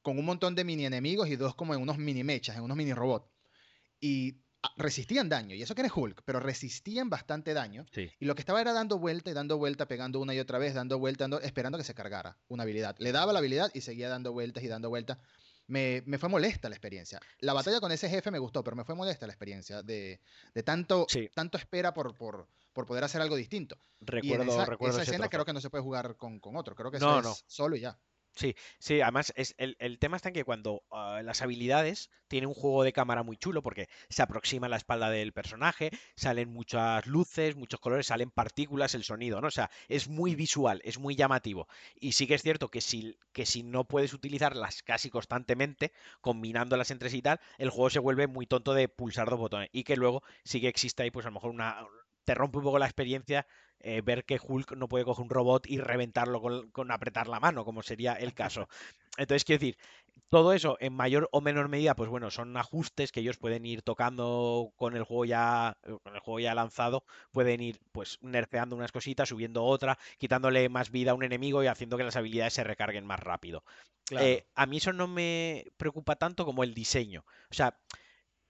con 0.01 0.17
un 0.17 0.25
montón 0.25 0.55
de 0.55 0.63
mini 0.63 0.85
enemigos 0.85 1.27
y 1.27 1.35
dos 1.35 1.55
como 1.55 1.73
en 1.73 1.81
unos 1.81 1.97
mini 1.97 2.23
mechas, 2.23 2.55
en 2.55 2.63
unos 2.63 2.77
mini 2.77 2.93
robots. 2.93 3.29
Y 3.99 4.37
ah, 4.63 4.71
resistían 4.77 5.27
daño, 5.27 5.55
y 5.55 5.61
eso 5.61 5.75
que 5.75 5.81
eres 5.81 5.91
Hulk, 5.93 6.23
pero 6.25 6.39
resistían 6.39 7.09
bastante 7.09 7.53
daño. 7.53 7.85
Y 8.19 8.25
lo 8.25 8.33
que 8.33 8.41
estaba 8.41 8.61
era 8.61 8.71
dando 8.71 8.97
vuelta 8.97 9.29
y 9.29 9.33
dando 9.33 9.57
vuelta, 9.57 9.89
pegando 9.89 10.19
una 10.21 10.33
y 10.33 10.39
otra 10.39 10.57
vez, 10.57 10.73
dando 10.73 10.97
vuelta, 10.99 11.27
esperando 11.43 11.77
que 11.77 11.83
se 11.83 11.93
cargara 11.93 12.37
una 12.47 12.63
habilidad. 12.63 12.95
Le 12.97 13.11
daba 13.11 13.33
la 13.33 13.39
habilidad 13.39 13.69
y 13.73 13.81
seguía 13.81 14.07
dando 14.07 14.31
vueltas 14.31 14.63
y 14.63 14.67
dando 14.67 14.89
vueltas 14.89 15.19
me, 15.67 16.03
fue 16.17 16.29
molesta 16.29 16.69
la 16.69 16.75
experiencia. 16.75 17.19
La 17.39 17.53
batalla 17.53 17.79
con 17.79 17.91
ese 17.91 18.09
jefe 18.09 18.31
me 18.31 18.39
gustó, 18.39 18.63
pero 18.63 18.75
me 18.75 18.83
fue 18.83 18.95
molesta 18.95 19.25
la 19.25 19.33
experiencia 19.33 19.81
de, 19.83 20.19
tanto, 20.63 21.07
tanto 21.33 21.57
espera 21.57 21.93
por, 21.93 22.15
por, 22.15 22.47
poder 22.73 23.03
hacer 23.03 23.21
algo 23.21 23.35
distinto. 23.35 23.77
Recuerdo, 23.99 24.45
y 24.45 24.49
esa, 24.49 24.65
recuerdo 24.65 24.99
esa 24.99 25.09
escena 25.09 25.29
creo 25.29 25.45
que 25.45 25.53
no 25.53 25.61
se 25.61 25.69
puede 25.69 25.83
jugar 25.83 26.15
con, 26.15 26.39
otro, 26.55 26.75
creo 26.75 26.91
que 26.91 26.97
eso 26.97 27.19
es 27.19 27.43
solo 27.47 27.75
y 27.75 27.81
ya. 27.81 27.97
Sí, 28.33 28.55
sí, 28.79 29.01
además 29.01 29.33
es, 29.35 29.55
el, 29.57 29.99
tema 29.99 30.15
está 30.15 30.29
en 30.29 30.33
que 30.33 30.45
cuando 30.45 30.83
ah, 30.91 31.21
las 31.23 31.41
habilidades 31.41 32.09
tienen 32.27 32.47
un 32.47 32.55
juego 32.55 32.83
de 32.83 32.93
cámara 32.93 33.23
muy 33.23 33.35
chulo 33.35 33.61
porque 33.61 33.89
se 34.09 34.21
aproxima 34.21 34.69
la 34.69 34.77
espalda 34.77 35.09
del 35.09 35.33
personaje, 35.33 35.91
salen 36.15 36.49
muchas 36.49 37.05
luces, 37.07 37.55
muchos 37.57 37.81
colores, 37.81 38.07
salen 38.07 38.31
partículas, 38.31 38.95
el 38.95 39.03
sonido, 39.03 39.41
¿no? 39.41 39.47
O 39.47 39.51
sea, 39.51 39.69
es 39.89 40.07
muy 40.07 40.35
visual, 40.35 40.81
es 40.85 40.97
muy 40.97 41.15
llamativo. 41.15 41.67
Y 41.99 42.13
sí 42.13 42.25
que 42.25 42.35
es 42.35 42.41
cierto 42.41 42.69
que 42.69 42.79
si, 42.79 43.17
que 43.33 43.45
si 43.45 43.63
no 43.63 43.83
puedes 43.83 44.13
utilizarlas 44.13 44.81
casi 44.81 45.09
constantemente, 45.09 45.91
combinándolas 46.21 46.89
entre 46.91 47.09
sí 47.09 47.17
y 47.17 47.21
tal, 47.21 47.39
el 47.57 47.69
juego 47.69 47.89
se 47.89 47.99
vuelve 47.99 48.27
muy 48.27 48.45
tonto 48.47 48.73
de 48.73 48.87
pulsar 48.87 49.29
dos 49.29 49.39
botones. 49.39 49.69
Y 49.73 49.83
que 49.83 49.97
luego 49.97 50.23
sí 50.45 50.61
que 50.61 50.69
existe 50.69 51.03
ahí, 51.03 51.11
pues 51.11 51.25
a 51.25 51.29
lo 51.29 51.33
mejor 51.33 51.51
una. 51.51 51.85
Te 52.23 52.33
rompe 52.33 52.57
un 52.57 52.63
poco 52.63 52.79
la 52.79 52.85
experiencia 52.85 53.45
eh, 53.83 54.01
ver 54.01 54.25
que 54.25 54.39
Hulk 54.41 54.73
no 54.73 54.87
puede 54.87 55.05
coger 55.05 55.23
un 55.23 55.29
robot 55.29 55.67
y 55.67 55.79
reventarlo 55.79 56.41
con, 56.71 56.91
apretar 56.91 57.27
la 57.27 57.39
mano, 57.39 57.65
como 57.65 57.81
sería 57.81 58.13
el 58.13 58.33
caso. 58.33 58.67
Entonces, 59.17 59.43
quiero 59.43 59.59
decir, 59.59 59.77
todo 60.29 60.53
eso 60.53 60.77
en 60.79 60.93
mayor 60.93 61.27
o 61.31 61.41
menor 61.41 61.67
medida, 61.67 61.95
pues 61.95 62.09
bueno, 62.09 62.29
son 62.29 62.55
ajustes 62.57 63.11
que 63.11 63.21
ellos 63.21 63.37
pueden 63.37 63.65
ir 63.65 63.81
tocando 63.81 64.71
con 64.75 64.95
el 64.95 65.03
juego 65.03 65.25
ya, 65.25 65.77
con 66.03 66.13
el 66.13 66.19
juego 66.19 66.39
ya 66.39 66.53
lanzado, 66.53 67.03
pueden 67.31 67.61
ir 67.61 67.79
pues 67.91 68.19
nerfeando 68.21 68.75
unas 68.75 68.91
cositas, 68.91 69.29
subiendo 69.29 69.63
otra, 69.63 69.97
quitándole 70.17 70.69
más 70.69 70.91
vida 70.91 71.11
a 71.11 71.15
un 71.15 71.23
enemigo 71.23 71.63
y 71.63 71.67
haciendo 71.67 71.97
que 71.97 72.03
las 72.03 72.15
habilidades 72.15 72.53
se 72.53 72.63
recarguen 72.63 73.05
más 73.05 73.19
rápido. 73.19 73.63
Eh, 74.11 74.45
a 74.55 74.65
mí 74.65 74.77
eso 74.77 74.93
no 74.93 75.07
me 75.07 75.65
preocupa 75.77 76.17
tanto 76.17 76.45
como 76.45 76.63
el 76.63 76.73
diseño. 76.73 77.23
O 77.49 77.53
sea, 77.53 77.77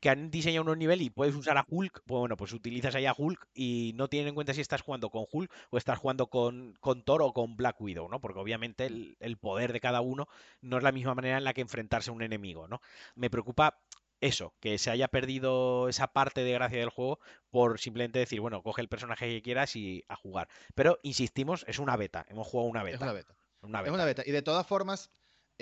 que 0.02 0.10
han 0.10 0.32
diseñado 0.32 0.72
un 0.72 0.80
nivel 0.80 1.02
y 1.04 1.12
puedes 1.12 1.36
usar 1.36 1.58
a 1.58 1.66
Hulk, 1.70 2.02
pues 2.06 2.20
bueno, 2.20 2.36
pues 2.36 2.52
utilizas 2.54 2.96
ahí 2.96 3.06
a 3.06 3.14
Hulk 3.16 3.48
y 3.54 3.94
no 3.96 4.08
tienen 4.08 4.30
en 4.30 4.36
cuenta 4.36 4.54
si 4.54 4.60
estás 4.60 4.82
jugando 4.82 5.12
con 5.12 5.26
Hulk 5.32 5.52
o 5.70 5.78
estás 5.78 6.00
jugando 6.00 6.28
con, 6.28 6.74
con 6.80 7.04
Thor 7.04 7.22
o 7.22 7.34
con 7.34 7.56
Black 7.56 7.80
Widow, 7.80 8.10
¿no? 8.10 8.20
Porque 8.20 8.40
obviamente 8.40 8.88
el, 8.88 9.38
poder 9.38 9.74
de 9.74 9.80
cada 9.80 10.02
uno 10.02 10.28
no 10.60 10.78
es 10.78 10.84
la 10.84 10.92
misma 10.92 11.14
manera 11.14 11.38
en 11.38 11.44
la 11.44 11.54
que 11.54 11.62
enfrentarse 11.62 12.10
a 12.10 12.14
un 12.14 12.24
enemigo, 12.24 12.68
¿no? 12.68 12.82
Me 13.14 13.30
preocupa 13.30 13.80
eso, 14.22 14.56
que 14.60 14.80
se 14.80 14.90
haya 14.90 15.08
perdido 15.08 15.88
esa 15.88 16.08
parte 16.08 16.44
de 16.44 16.52
gracia 16.52 16.80
del 16.80 16.90
juego 16.90 17.20
por 17.52 17.80
simplemente 17.80 18.20
decir, 18.20 18.42
bueno, 18.42 18.64
coge 18.64 18.82
el 18.82 18.90
personaje 18.90 19.28
que 19.28 19.42
quieras 19.44 19.76
y 19.76 20.04
a 20.08 20.16
jugar. 20.16 20.50
Pero 20.74 21.00
insistimos, 21.04 21.64
es 21.68 21.78
una 21.78 21.96
beta, 21.96 22.26
hemos 22.28 22.48
jugado 22.48 22.70
una 22.70 22.84
beta. 22.84 22.96
Es 22.96 23.02
una 23.02 23.14
beta. 23.14 23.36
Una 23.62 23.82
beta. 23.82 23.92
Es 23.92 23.94
una 23.94 24.06
beta. 24.06 24.24
Y 24.26 24.32
de 24.32 24.42
todas 24.42 24.66
formas, 24.66 25.12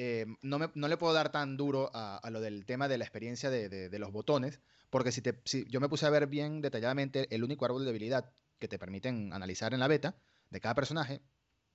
eh, 0.02 0.26
no, 0.42 0.60
me- 0.60 0.72
no 0.76 0.88
le 0.88 0.96
puedo 0.96 1.12
dar 1.14 1.30
tan 1.30 1.58
duro 1.58 1.92
a, 1.94 2.16
a 2.18 2.30
lo 2.30 2.40
del 2.40 2.66
tema 2.66 2.88
de 2.88 2.98
la 2.98 3.04
experiencia 3.04 3.50
de, 3.50 3.68
de- 3.68 3.90
de 3.90 4.00
los 4.00 4.14
botones, 4.14 4.62
porque 4.90 5.12
si, 5.12 5.22
te, 5.22 5.42
si 5.44 5.66
yo 5.70 5.82
me 5.82 5.90
puse 5.90 6.06
a 6.06 6.10
ver 6.10 6.28
bien 6.28 6.62
detalladamente 6.62 7.28
el 7.36 7.44
único 7.44 7.66
árbol 7.66 7.84
de 7.84 7.90
habilidad 7.90 8.32
que 8.60 8.70
te 8.70 8.80
permiten 8.80 9.34
analizar 9.34 9.74
en 9.74 9.82
la 9.82 9.90
beta 9.90 10.16
de 10.50 10.62
cada 10.62 10.74
personaje, 10.74 11.22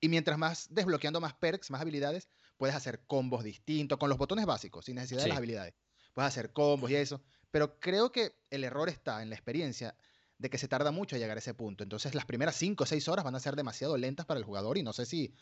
y 0.01 0.09
mientras 0.09 0.39
más 0.39 0.69
desbloqueando 0.71 1.21
más 1.21 1.35
perks, 1.35 1.71
más 1.71 1.83
habilidades, 1.83 2.29
puedes 2.57 2.75
hacer 2.75 3.05
combos 3.07 3.45
distintos 3.45 3.99
con 3.99 4.09
los 4.09 4.17
botones 4.17 4.47
básicos, 4.47 4.87
sin 4.87 4.95
necesidad 4.95 5.21
de 5.23 5.29
las 5.29 5.37
Sí. 5.37 5.39
habilidades. 5.39 5.75
Puedes 6.15 6.29
hacer 6.29 6.53
combos 6.53 6.91
y 6.91 6.95
eso, 6.97 7.23
pero 7.51 7.79
creo 7.79 8.11
que 8.11 8.33
el 8.49 8.65
error 8.65 8.89
está 8.89 9.23
en 9.23 9.29
la 9.29 9.35
experiencia 9.37 9.97
de 10.39 10.49
que 10.49 10.57
se 10.59 10.69
tarda 10.69 10.91
mucho 10.93 11.17
a 11.17 11.19
llegar 11.19 11.37
a 11.37 11.41
ese 11.41 11.53
punto. 11.55 11.83
Entonces 11.85 12.15
las 12.15 12.25
primeras 12.25 12.57
5 12.57 12.85
o 12.85 12.87
6 12.87 13.07
horas 13.09 13.25
van 13.25 13.35
a 13.35 13.41
ser 13.41 13.55
demasiado 13.55 13.97
lentas 13.99 14.25
para 14.25 14.39
el 14.39 14.45
jugador 14.47 14.79
y 14.79 14.83
no 14.83 14.93
sé 14.95 15.05
si... 15.05 15.35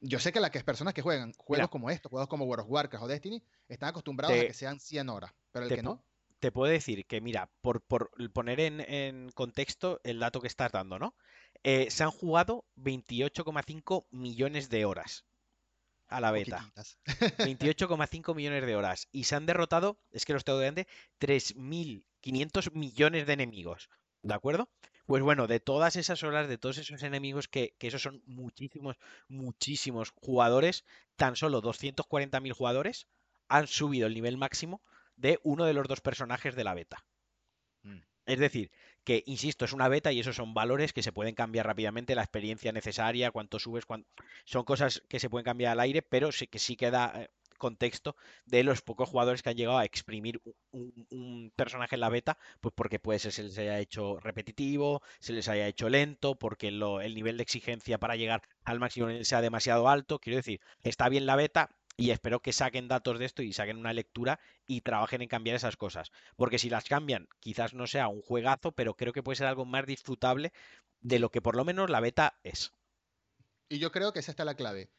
Yo 0.00 0.18
sé 0.20 0.32
que 0.32 0.40
las 0.40 0.50
personas 0.62 0.94
que 0.94 1.02
juegan 1.02 1.32
juegos 1.32 1.58
Mira. 1.58 1.68
como 1.68 1.90
estos, 1.90 2.10
juegos 2.10 2.28
como 2.28 2.44
World 2.44 2.64
of 2.64 2.70
Warcraft 2.70 3.04
o 3.04 3.08
Destiny, 3.08 3.42
están 3.68 3.90
acostumbrados 3.90 4.38
a 4.38 4.46
que 4.46 4.54
sean 4.54 4.78
100 4.78 5.08
horas, 5.08 5.32
pero 5.50 5.64
el 5.64 5.68
te 5.68 5.76
que 5.76 5.82
no, 5.82 6.04
te 6.38 6.52
puedo 6.52 6.70
decir 6.70 7.06
que, 7.06 7.20
mira, 7.20 7.50
por, 7.60 7.82
por 7.82 8.10
poner 8.32 8.60
en, 8.60 8.80
en 8.80 9.30
contexto 9.32 10.00
el 10.04 10.20
dato 10.20 10.40
que 10.40 10.46
estás 10.46 10.70
dando, 10.72 10.98
¿no? 10.98 11.16
Eh, 11.64 11.90
se 11.90 12.04
han 12.04 12.10
jugado 12.10 12.64
28,5 12.76 14.06
millones 14.10 14.68
de 14.68 14.84
horas 14.84 15.24
a 16.06 16.20
la 16.20 16.30
beta. 16.30 16.58
poquititas. 16.58 16.98
28,5 17.38 18.34
millones 18.34 18.66
de 18.66 18.76
horas. 18.76 19.08
Y 19.12 19.24
se 19.24 19.34
han 19.34 19.46
derrotado, 19.46 19.98
es 20.10 20.24
que 20.24 20.32
los 20.32 20.44
tengo 20.44 20.58
delante, 20.58 20.86
3.500 21.20 22.72
millones 22.72 23.26
de 23.26 23.32
enemigos. 23.32 23.90
¿De 24.22 24.34
acuerdo? 24.34 24.68
Pues 25.08 25.22
bueno, 25.22 25.46
de 25.46 25.58
todas 25.58 25.96
esas 25.96 26.22
horas, 26.22 26.48
de 26.48 26.58
todos 26.58 26.76
esos 26.78 27.02
enemigos, 27.02 27.48
que, 27.48 27.74
que 27.78 27.86
esos 27.88 28.02
son 28.02 28.22
muchísimos, 28.26 28.96
muchísimos 29.26 30.10
jugadores, 30.14 30.84
tan 31.16 31.34
solo 31.34 31.60
240.000 31.62 32.52
jugadores 32.52 33.08
han 33.48 33.66
subido 33.66 34.06
el 34.06 34.12
nivel 34.14 34.36
máximo 34.36 34.82
de 35.16 35.40
uno 35.42 35.64
de 35.64 35.72
los 35.72 35.88
dos 35.88 36.00
personajes 36.02 36.54
de 36.54 36.64
la 36.64 36.74
beta. 36.74 37.06
Mm. 37.82 37.98
Es 38.26 38.38
decir, 38.40 38.70
que, 39.04 39.22
insisto, 39.26 39.64
es 39.64 39.72
una 39.72 39.88
beta 39.88 40.12
y 40.12 40.20
esos 40.20 40.36
son 40.36 40.54
valores 40.54 40.92
que 40.92 41.02
se 41.02 41.12
pueden 41.12 41.34
cambiar 41.34 41.66
rápidamente, 41.66 42.14
la 42.14 42.22
experiencia 42.22 42.72
necesaria, 42.72 43.30
cuánto 43.32 43.58
subes, 43.58 43.86
cuán- 43.86 44.06
son 44.46 44.64
cosas 44.64 45.02
que 45.08 45.20
se 45.20 45.30
pueden 45.30 45.44
cambiar 45.46 45.72
al 45.72 45.80
aire, 45.80 46.02
pero 46.02 46.32
sí 46.32 46.46
que 46.48 46.58
sí 46.60 46.76
queda 46.76 47.12
eh, 47.24 47.30
contexto 47.58 48.16
de 48.46 48.64
los 48.64 48.82
pocos 48.82 49.08
jugadores 49.08 49.42
que 49.42 49.50
han 49.50 49.56
llegado 49.56 49.78
a 49.78 49.84
exprimir 49.84 50.40
un, 50.72 51.52
personaje 51.56 51.96
en 51.96 52.00
la 52.00 52.08
beta, 52.08 52.38
pues 52.60 52.72
porque 52.74 52.98
puede 52.98 53.18
ser 53.18 53.32
se 53.32 53.42
les 53.42 53.58
haya 53.58 53.78
hecho 53.78 54.18
repetitivo, 54.20 55.02
se 55.20 55.32
les 55.32 55.48
haya 55.48 55.66
hecho 55.66 55.88
lento, 55.88 56.38
porque 56.38 56.68
el 56.68 57.14
nivel 57.14 57.36
de 57.36 57.42
exigencia 57.42 57.98
para 57.98 58.16
llegar 58.16 58.42
al 58.64 58.78
máximo 58.78 59.08
sea 59.24 59.40
demasiado 59.40 59.88
alto. 59.88 60.18
Quiero 60.18 60.36
decir, 60.36 60.60
está 60.82 61.08
bien 61.08 61.26
la 61.26 61.36
beta 61.36 61.70
y 62.00 62.12
espero 62.12 62.40
que 62.40 62.52
saquen 62.52 62.86
datos 62.86 63.18
de 63.18 63.24
esto 63.24 63.42
y 63.42 63.52
saquen 63.52 63.76
una 63.76 63.92
lectura 63.92 64.38
y 64.66 64.82
trabajen 64.82 65.20
en 65.20 65.28
cambiar 65.28 65.56
esas 65.56 65.76
cosas. 65.76 66.12
Porque 66.36 66.60
si 66.60 66.70
las 66.70 66.84
cambian, 66.84 67.28
quizás 67.40 67.74
no 67.74 67.88
sea 67.88 68.06
un 68.06 68.22
juegazo, 68.22 68.70
pero 68.70 68.94
creo 68.94 69.12
que 69.12 69.24
puede 69.24 69.36
ser 69.36 69.48
algo 69.48 69.64
más 69.64 69.84
disfrutable 69.84 70.52
de 71.00 71.18
lo 71.18 71.30
que 71.30 71.42
por 71.42 71.56
lo 71.56 71.64
menos 71.64 71.90
la 71.90 72.00
beta 72.00 72.38
es. 72.44 72.72
Y 73.68 73.80
yo 73.80 73.90
creo 73.90 74.12
que 74.12 74.20
esa 74.20 74.30
está 74.30 74.44
la 74.44 74.54
clave. 74.54 74.90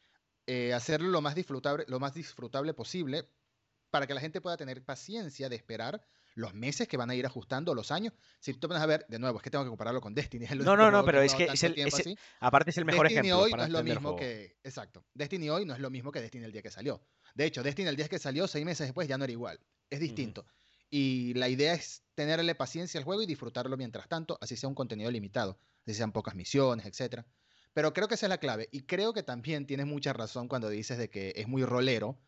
Eh, 0.46 0.72
hacerlo 0.74 1.08
lo 1.08 1.20
más, 1.20 1.34
disfrutable, 1.34 1.84
lo 1.88 2.00
más 2.00 2.14
disfrutable 2.14 2.74
posible 2.74 3.28
para 3.90 4.06
que 4.06 4.14
la 4.14 4.20
gente 4.20 4.40
pueda 4.40 4.56
tener 4.56 4.84
paciencia 4.84 5.48
de 5.48 5.56
esperar 5.56 6.02
los 6.34 6.54
meses 6.54 6.86
que 6.86 6.96
van 6.96 7.10
a 7.10 7.14
ir 7.16 7.26
ajustando, 7.26 7.74
los 7.74 7.90
años. 7.90 8.12
Si 8.38 8.52
tú 8.54 8.60
te 8.60 8.68
pones 8.68 8.82
a 8.82 8.86
ver, 8.86 9.04
de 9.08 9.18
nuevo, 9.18 9.38
es 9.38 9.42
que 9.42 9.50
tengo 9.50 9.64
que 9.64 9.68
compararlo 9.68 10.00
con 10.00 10.14
Destiny. 10.14 10.44
es 10.50 10.56
No, 10.56 10.76
no, 10.76 10.90
no, 10.90 11.04
pero 11.04 11.20
es 11.20 11.34
que 11.34 11.44
es 11.44 11.62
el- 11.64 11.78
es 11.78 12.06
el-. 12.06 12.18
Aparte 12.38 12.70
es 12.70 12.78
el 12.78 12.84
mejor 12.84 13.06
Destiny 13.06 13.28
ejemplo 13.28 13.42
hoy 13.42 13.50
para 13.50 13.62
no 13.62 13.66
es 13.66 13.72
lo 13.72 13.82
mismo 13.82 14.16
que. 14.16 14.56
Exacto. 14.62 15.04
Destiny 15.14 15.50
hoy 15.50 15.64
no 15.66 15.74
es 15.74 15.80
lo 15.80 15.90
mismo 15.90 16.12
que 16.12 16.20
Destiny 16.20 16.44
el 16.44 16.52
día 16.52 16.62
que 16.62 16.70
salió. 16.70 17.02
De 17.34 17.44
hecho, 17.46 17.62
Destiny 17.62 17.88
el 17.88 17.96
día 17.96 18.08
que 18.08 18.18
salió, 18.18 18.46
seis 18.46 18.64
meses 18.64 18.86
después, 18.86 19.08
ya 19.08 19.18
no 19.18 19.24
era 19.24 19.32
igual. 19.32 19.60
Es 19.90 19.98
distinto. 20.00 20.46
Y 20.88 21.34
la 21.34 21.48
idea 21.48 21.74
es 21.74 22.04
tenerle 22.14 22.54
paciencia 22.54 22.98
al 22.98 23.04
juego 23.04 23.22
y 23.22 23.26
disfrutarlo 23.26 23.76
mientras 23.76 24.08
tanto, 24.08 24.38
así 24.40 24.56
sea 24.56 24.68
un 24.68 24.74
contenido 24.74 25.10
limitado, 25.10 25.58
así 25.86 25.94
sean 25.94 26.12
pocas 26.12 26.34
misiones, 26.34 26.86
etcétera. 26.86 27.26
Pero 27.72 27.92
creo 27.92 28.08
que 28.08 28.14
esa 28.14 28.26
es 28.26 28.30
la 28.30 28.38
clave. 28.38 28.68
Y 28.72 28.82
creo 28.82 29.12
que 29.12 29.22
también 29.22 29.66
tienes 29.66 29.86
mucha 29.86 30.12
razón 30.12 30.48
cuando 30.48 30.68
dices 30.68 30.98
de 30.98 31.08
que 31.08 31.32
es 31.36 31.46
muy 31.48 31.64
rolero 31.64 32.18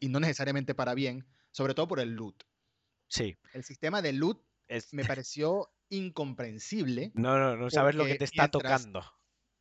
y 0.00 0.08
no 0.08 0.20
necesariamente 0.20 0.74
para 0.74 0.94
bien, 0.94 1.26
sobre 1.50 1.74
todo 1.74 1.88
por 1.88 1.98
el 2.00 2.10
loot. 2.14 2.44
Sí. 3.08 3.36
El 3.52 3.64
sistema 3.64 4.02
de 4.02 4.12
loot 4.12 4.40
es- 4.68 4.92
me 4.94 5.04
pareció 5.04 5.68
incomprensible. 5.90 7.10
No, 7.14 7.38
no, 7.38 7.56
no 7.56 7.70
sabes 7.70 7.94
lo 7.94 8.04
que 8.04 8.14
te 8.16 8.24
está 8.24 8.42
mientras- 8.44 8.82
tocando. 8.82 9.04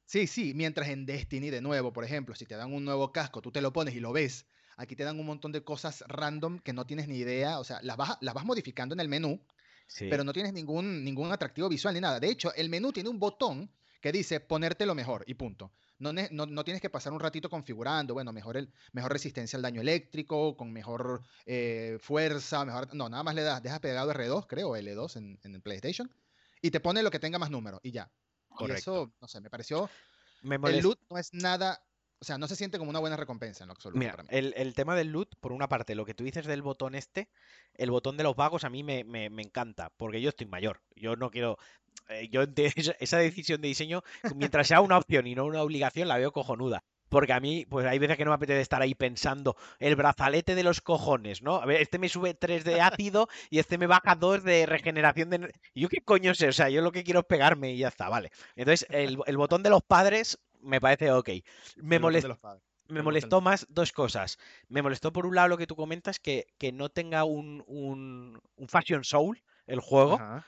Sí, 0.05 0.27
sí, 0.27 0.53
mientras 0.53 0.89
en 0.89 1.05
Destiny, 1.05 1.49
de 1.49 1.61
nuevo, 1.61 1.91
por 1.93 2.03
ejemplo, 2.03 2.35
si 2.35 2.45
te 2.45 2.55
dan 2.55 2.73
un 2.73 2.85
nuevo 2.85 3.11
casco, 3.11 3.41
tú 3.41 3.51
te 3.51 3.61
lo 3.61 3.73
pones 3.73 3.95
y 3.95 3.99
lo 3.99 4.11
ves. 4.13 4.45
Aquí 4.77 4.95
te 4.95 5.03
dan 5.03 5.19
un 5.19 5.25
montón 5.25 5.51
de 5.51 5.63
cosas 5.63 6.03
random 6.07 6.59
que 6.59 6.73
no 6.73 6.85
tienes 6.85 7.07
ni 7.07 7.17
idea. 7.17 7.59
O 7.59 7.63
sea, 7.63 7.79
las 7.81 7.97
vas, 7.97 8.17
las 8.21 8.33
vas 8.33 8.45
modificando 8.45 8.93
en 8.93 8.99
el 8.99 9.07
menú, 9.09 9.43
Sí. 9.87 10.07
pero 10.09 10.23
no 10.23 10.33
tienes 10.33 10.53
ningún, 10.53 11.03
ningún 11.03 11.31
atractivo 11.31 11.69
visual 11.69 11.93
ni 11.95 12.01
nada. 12.01 12.19
De 12.19 12.29
hecho, 12.29 12.53
el 12.55 12.69
menú 12.69 12.91
tiene 12.91 13.09
un 13.09 13.19
botón 13.19 13.71
que 14.03 14.11
dice 14.11 14.41
ponerte 14.41 14.85
lo 14.85 14.95
mejor 14.95 15.23
y 15.27 15.35
punto. 15.35 15.71
No, 15.97 16.11
no, 16.11 16.45
no 16.45 16.63
tienes 16.65 16.81
que 16.81 16.89
pasar 16.89 17.13
un 17.13 17.21
ratito 17.21 17.49
configurando, 17.49 18.13
bueno, 18.13 18.33
mejor, 18.33 18.57
el, 18.57 18.69
mejor 18.91 19.13
resistencia 19.13 19.55
al 19.55 19.63
daño 19.63 19.79
eléctrico, 19.79 20.57
con 20.57 20.73
mejor 20.73 21.21
eh, 21.45 21.97
fuerza, 22.01 22.65
mejor... 22.65 22.93
No, 22.93 23.07
nada 23.07 23.23
más 23.23 23.33
le 23.33 23.43
das, 23.43 23.63
dejas 23.63 23.79
pegado 23.79 24.11
R2, 24.11 24.45
creo, 24.45 24.75
L2 24.75 25.15
en, 25.15 25.39
en 25.41 25.55
el 25.55 25.61
PlayStation, 25.61 26.13
y 26.61 26.69
te 26.69 26.81
pone 26.81 27.01
lo 27.01 27.11
que 27.11 27.19
tenga 27.19 27.39
más 27.39 27.49
número 27.49 27.79
y 27.81 27.91
ya. 27.91 28.11
Y 28.49 28.55
Correcto. 28.55 28.77
eso, 28.77 29.13
no 29.21 29.27
sé, 29.29 29.39
me 29.39 29.49
pareció... 29.49 29.89
Me 30.41 30.55
El 30.55 30.81
loot 30.81 30.99
no 31.09 31.17
es 31.17 31.33
nada... 31.33 31.81
O 32.19 32.25
sea, 32.25 32.37
no 32.37 32.47
se 32.47 32.55
siente 32.55 32.77
como 32.77 32.89
una 32.89 32.99
buena 32.99 33.17
recompensa 33.17 33.63
en 33.63 33.67
lo 33.67 33.73
absoluto 33.73 33.99
Mira, 33.99 34.11
para 34.11 34.23
mí. 34.23 34.29
el, 34.31 34.53
el 34.55 34.73
tema 34.73 34.95
del 34.95 35.11
loot, 35.11 35.35
por 35.41 35.51
una 35.51 35.67
parte, 35.67 35.93
lo 35.93 36.05
que 36.05 36.13
tú 36.13 36.23
dices 36.23 36.45
del 36.45 36.61
botón 36.61 36.95
este, 36.95 37.27
el 37.73 37.91
botón 37.91 38.15
de 38.15 38.23
los 38.23 38.35
vagos 38.35 38.63
a 38.63 38.69
mí 38.69 38.81
me, 38.81 39.03
me- 39.03 39.29
me 39.29 39.41
encanta, 39.41 39.89
porque 39.97 40.21
yo 40.21 40.29
estoy 40.29 40.47
mayor. 40.47 40.81
Yo 40.95 41.17
no 41.17 41.29
quiero. 41.31 41.57
Eh, 42.09 42.29
yo 42.29 42.43
esa- 42.99 43.17
decisión 43.17 43.61
de 43.61 43.67
diseño, 43.67 44.01
mientras 44.35 44.67
sea 44.67 44.81
una 44.81 44.97
opción 44.97 45.27
y 45.27 45.35
no 45.35 45.45
una 45.45 45.61
obligación, 45.61 46.07
la 46.07 46.17
veo 46.17 46.31
cojonuda. 46.31 46.83
Porque 47.09 47.33
a 47.33 47.39
mí, 47.39 47.65
pues 47.69 47.85
hay 47.85 47.99
veces 47.99 48.17
que 48.17 48.25
no 48.25 48.31
me 48.31 48.35
apetece 48.35 48.61
estar 48.61 48.81
ahí 48.81 48.95
pensando 48.95 49.55
el 49.77 49.95
brazalete 49.95 50.55
de 50.55 50.63
los 50.63 50.81
cojones, 50.81 51.43
¿no? 51.43 51.57
A 51.57 51.65
ver, 51.65 51.79
este 51.79 51.99
me 51.99 52.09
sube 52.09 52.33
3 52.33 52.63
de 52.63 52.81
ácido 52.81 53.27
y 53.51 53.59
este 53.59 53.77
me 53.77 53.85
baja 53.85 54.15
2 54.15 54.43
de 54.43 54.65
regeneración 54.65 55.29
de... 55.29 55.53
¿Yo 55.75 55.89
qué 55.89 56.01
coño 56.01 56.33
sé? 56.33 56.47
O 56.47 56.53
sea, 56.53 56.69
yo 56.69 56.81
lo 56.81 56.91
que 56.91 57.03
quiero 57.03 57.19
es 57.19 57.25
pegarme 57.27 57.71
y 57.73 57.77
ya 57.77 57.89
está, 57.89 58.09
vale. 58.09 58.31
Entonces, 58.55 58.87
el, 58.89 59.19
el 59.27 59.37
botón 59.37 59.61
de 59.61 59.69
los 59.69 59.83
padres 59.83 60.39
me 60.59 60.81
parece 60.81 61.11
ok. 61.11 61.29
Me 61.77 61.99
molesta 61.99 62.37
me 62.87 63.01
molestó 63.01 63.41
más 63.41 63.65
dos 63.69 63.91
cosas. 63.91 64.37
Me 64.67 64.81
molestó 64.81 65.13
por 65.13 65.25
un 65.25 65.35
lado 65.35 65.47
lo 65.49 65.57
que 65.57 65.67
tú 65.67 65.75
comentas, 65.75 66.19
que, 66.19 66.47
que 66.57 66.71
no 66.71 66.89
tenga 66.89 67.23
un, 67.23 67.63
un, 67.67 68.41
un 68.55 68.67
Fashion 68.67 69.03
Soul 69.03 69.41
el 69.67 69.79
juego, 69.79 70.15
Ajá. 70.15 70.45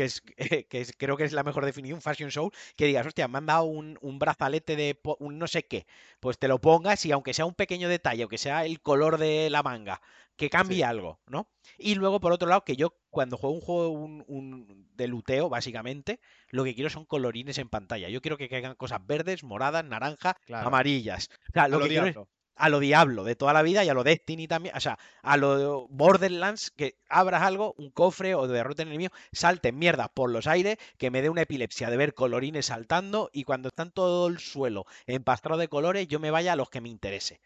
Que 0.00 0.04
es, 0.06 0.20
que 0.68 0.80
es- 0.80 0.92
creo 0.96 1.16
que 1.16 1.24
es 1.24 1.32
la 1.32 1.42
mejor 1.42 1.64
definición, 1.64 2.00
Fashion 2.00 2.30
Soul, 2.30 2.52
que 2.76 2.86
digas, 2.86 3.06
hostia, 3.06 3.28
me 3.28 3.38
han 3.38 3.46
dado 3.46 3.64
un, 3.64 3.98
un 4.00 4.18
brazalete 4.18 4.76
de 4.76 4.98
un 5.18 5.38
no 5.38 5.46
sé 5.46 5.64
qué, 5.66 5.86
pues 6.20 6.38
te 6.38 6.48
lo 6.48 6.60
pongas 6.60 7.04
y 7.06 7.12
aunque 7.12 7.34
sea 7.34 7.46
un 7.46 7.54
pequeño 7.54 7.88
detalle, 7.88 8.22
aunque 8.22 8.38
sea 8.38 8.64
el 8.64 8.80
color 8.80 9.18
de 9.18 9.50
la 9.50 9.62
manga, 9.62 10.00
que 10.36 10.48
cambie 10.50 10.78
Sí. 10.78 10.82
algo, 10.82 11.20
¿no? 11.26 11.48
Y 11.78 11.94
luego, 11.96 12.20
por 12.20 12.32
otro 12.32 12.48
lado, 12.48 12.64
que 12.64 12.76
yo 12.76 12.96
cuando 13.10 13.36
juego 13.36 13.54
un 13.54 13.60
juego 13.60 13.88
un, 13.90 14.24
un- 14.26 14.88
de 14.94 15.08
luteo, 15.08 15.48
básicamente, 15.48 16.20
lo 16.48 16.64
que 16.64 16.74
quiero 16.74 16.90
son 16.90 17.04
colorines 17.04 17.58
en 17.58 17.68
pantalla. 17.68 18.08
Yo 18.08 18.20
quiero 18.22 18.36
que 18.38 18.48
caigan 18.48 18.74
cosas 18.74 19.06
verdes, 19.06 19.42
moradas, 19.44 19.84
naranja, 19.84 20.36
Claro. 20.46 20.68
amarillas. 20.68 21.28
O 21.48 21.52
sea, 21.52 21.68
lo 21.68 21.78
lo 21.78 21.84
que 21.84 21.90
quiero 21.90 22.06
es-. 22.06 22.16
A 22.60 22.68
lo 22.68 22.78
Diablo 22.78 23.24
de 23.24 23.34
toda 23.36 23.54
la 23.54 23.62
vida 23.62 23.84
y 23.84 23.88
a 23.88 23.94
lo 23.94 24.04
Destiny 24.04 24.46
también, 24.46 24.76
o 24.76 24.80
sea, 24.80 24.98
a 25.22 25.36
lo 25.38 25.88
Borderlands, 25.88 26.70
que 26.70 26.96
abras 27.08 27.42
algo, 27.42 27.74
un 27.78 27.90
cofre 27.90 28.34
o 28.34 28.46
derroten 28.46 28.88
el 28.88 28.94
enemigo, 28.94 29.14
salten 29.32 29.78
mierda 29.78 30.08
por 30.08 30.30
los 30.30 30.46
aires, 30.46 30.76
que 30.98 31.10
me 31.10 31.22
dé 31.22 31.30
una 31.30 31.42
epilepsia 31.42 31.88
de 31.88 31.96
ver 31.96 32.14
colorines 32.14 32.66
saltando 32.66 33.30
y 33.32 33.44
cuando 33.44 33.68
están 33.68 33.90
todo 33.90 34.26
el 34.28 34.38
suelo 34.38 34.84
empastrado 35.06 35.58
de 35.58 35.68
colores, 35.68 36.06
yo 36.06 36.20
me 36.20 36.30
vaya 36.30 36.52
a 36.52 36.56
los 36.56 36.68
que 36.68 36.82
me 36.82 36.90
interese. 36.90 37.40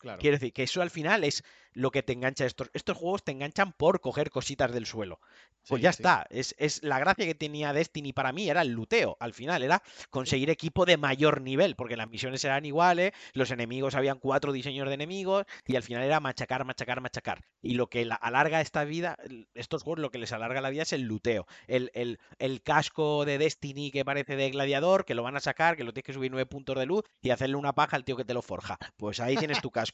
Claro. 0.00 0.18
Quiero 0.18 0.36
decir 0.36 0.52
que 0.52 0.62
eso 0.64 0.82
al 0.82 0.90
final 0.90 1.22
es 1.24 1.44
lo 1.72 1.90
que 1.92 2.02
te 2.02 2.12
engancha. 2.14 2.46
Estos, 2.46 2.70
estos 2.72 2.96
juegos 2.96 3.22
te 3.22 3.32
enganchan 3.32 3.72
por 3.72 4.00
coger 4.00 4.30
cositas 4.30 4.72
del 4.72 4.86
suelo. 4.86 5.20
Pues 5.68 5.78
Sí, 5.80 5.82
ya 5.82 5.92
sí. 5.92 6.02
está. 6.02 6.26
Es, 6.30 6.54
es 6.58 6.82
la 6.82 6.98
gracia 6.98 7.26
que 7.26 7.34
tenía 7.34 7.74
Destiny 7.74 8.14
para 8.14 8.32
mí 8.32 8.48
era 8.48 8.62
el 8.62 8.70
luteo. 8.70 9.18
Al 9.20 9.34
final 9.34 9.62
era 9.62 9.82
conseguir 10.08 10.48
equipo 10.48 10.86
de 10.86 10.96
mayor 10.96 11.42
nivel, 11.42 11.76
porque 11.76 11.98
las 11.98 12.08
misiones 12.08 12.42
eran 12.44 12.64
iguales, 12.64 13.12
los 13.34 13.50
enemigos 13.50 13.94
habían 13.94 14.18
cuatro 14.18 14.52
diseños 14.52 14.88
de 14.88 14.94
enemigos 14.94 15.44
y 15.66 15.76
al 15.76 15.82
final 15.82 16.02
era 16.02 16.18
machacar, 16.18 16.64
machacar, 16.64 17.02
machacar. 17.02 17.44
Y 17.60 17.74
lo 17.74 17.88
que 17.88 18.06
la- 18.06 18.14
alarga 18.14 18.62
esta 18.62 18.84
vida, 18.84 19.18
estos 19.52 19.82
juegos 19.82 20.00
lo 20.00 20.10
que 20.10 20.18
les 20.18 20.32
alarga 20.32 20.62
la 20.62 20.70
vida 20.70 20.82
es 20.84 20.94
el 20.94 21.02
luteo. 21.02 21.46
El, 21.68 21.90
el- 21.92 22.18
el 22.38 22.62
casco 22.62 23.26
de 23.26 23.36
Destiny 23.36 23.90
que 23.90 24.04
parece 24.04 24.34
de 24.34 24.50
gladiador, 24.50 25.04
que 25.04 25.14
lo 25.14 25.22
van 25.22 25.36
a 25.36 25.40
sacar, 25.40 25.76
que 25.76 25.84
lo 25.84 25.92
tienes 25.92 26.06
que 26.06 26.14
subir 26.14 26.30
nueve 26.30 26.46
puntos 26.46 26.78
de 26.78 26.86
luz 26.86 27.04
y 27.20 27.30
hacerle 27.30 27.56
una 27.56 27.74
paja 27.74 27.96
al 27.96 28.04
tío 28.04 28.16
que 28.16 28.24
te 28.24 28.32
lo 28.34 28.40
forja. 28.40 28.78
Pues 28.96 29.20
ahí 29.20 29.36
tienes 29.36 29.60
tu 29.60 29.70
casco. 29.70 29.89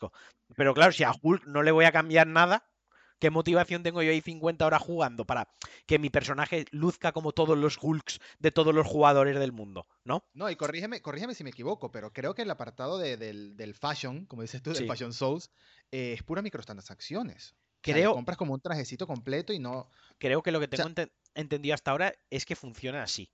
Pero 0.57 0.75
claro, 0.75 0.93
si 0.93 1.05
a 1.05 1.13
Hulk 1.21 1.47
no 1.47 1.63
le 1.63 1.73
voy 1.73 1.85
a 1.85 1.93
cambiar 1.93 2.27
nada, 2.27 2.65
¿Qué 3.19 3.31
motivación 3.31 3.83
tengo 3.83 4.03
yo 4.03 4.11
ahí 4.11 4.21
50 4.21 4.67
horas 4.67 4.83
jugando 4.83 5.25
para 5.25 5.49
que 5.87 5.99
mi 5.99 6.11
personaje 6.11 6.67
luzca 6.71 7.13
como 7.13 7.33
todos 7.33 7.57
los 7.57 7.79
Hulks 7.81 8.21
de 8.39 8.51
todos 8.51 8.75
los 8.75 8.87
jugadores 8.87 9.39
del 9.39 9.53
mundo? 9.53 9.87
¿No? 10.05 10.25
No, 10.35 10.51
y 10.51 10.57
corrígeme, 10.57 11.01
corrígeme 11.01 11.35
si 11.35 11.43
me 11.43 11.51
equivoco, 11.51 11.91
pero 11.91 12.13
creo 12.13 12.35
que 12.35 12.43
el 12.43 12.51
apartado 12.51 12.99
del, 12.99 13.75
fashion, 13.75 14.27
como 14.27 14.43
dices 14.43 14.63
tú, 14.63 14.73
del 14.73 14.87
Fashion 14.87 15.15
Souls, 15.15 15.51
eh, 15.91 16.13
es 16.13 16.23
pura 16.23 16.43
microtransacciones. 16.43 17.55
Creo. 17.81 18.15
compras 18.15 18.37
como 18.37 18.53
un 18.53 18.61
trajecito 18.61 19.07
completo 19.07 19.53
y 19.53 19.61
no. 19.61 19.89
Creo 20.19 20.43
que 20.43 20.51
lo 20.51 20.61
que 20.61 20.69
tengo 20.69 20.91
entendido 21.35 21.75
hasta 21.75 21.93
ahora 21.93 22.15
es 22.31 22.45
que 22.45 22.57
funciona 22.57 23.03
así. 23.03 23.31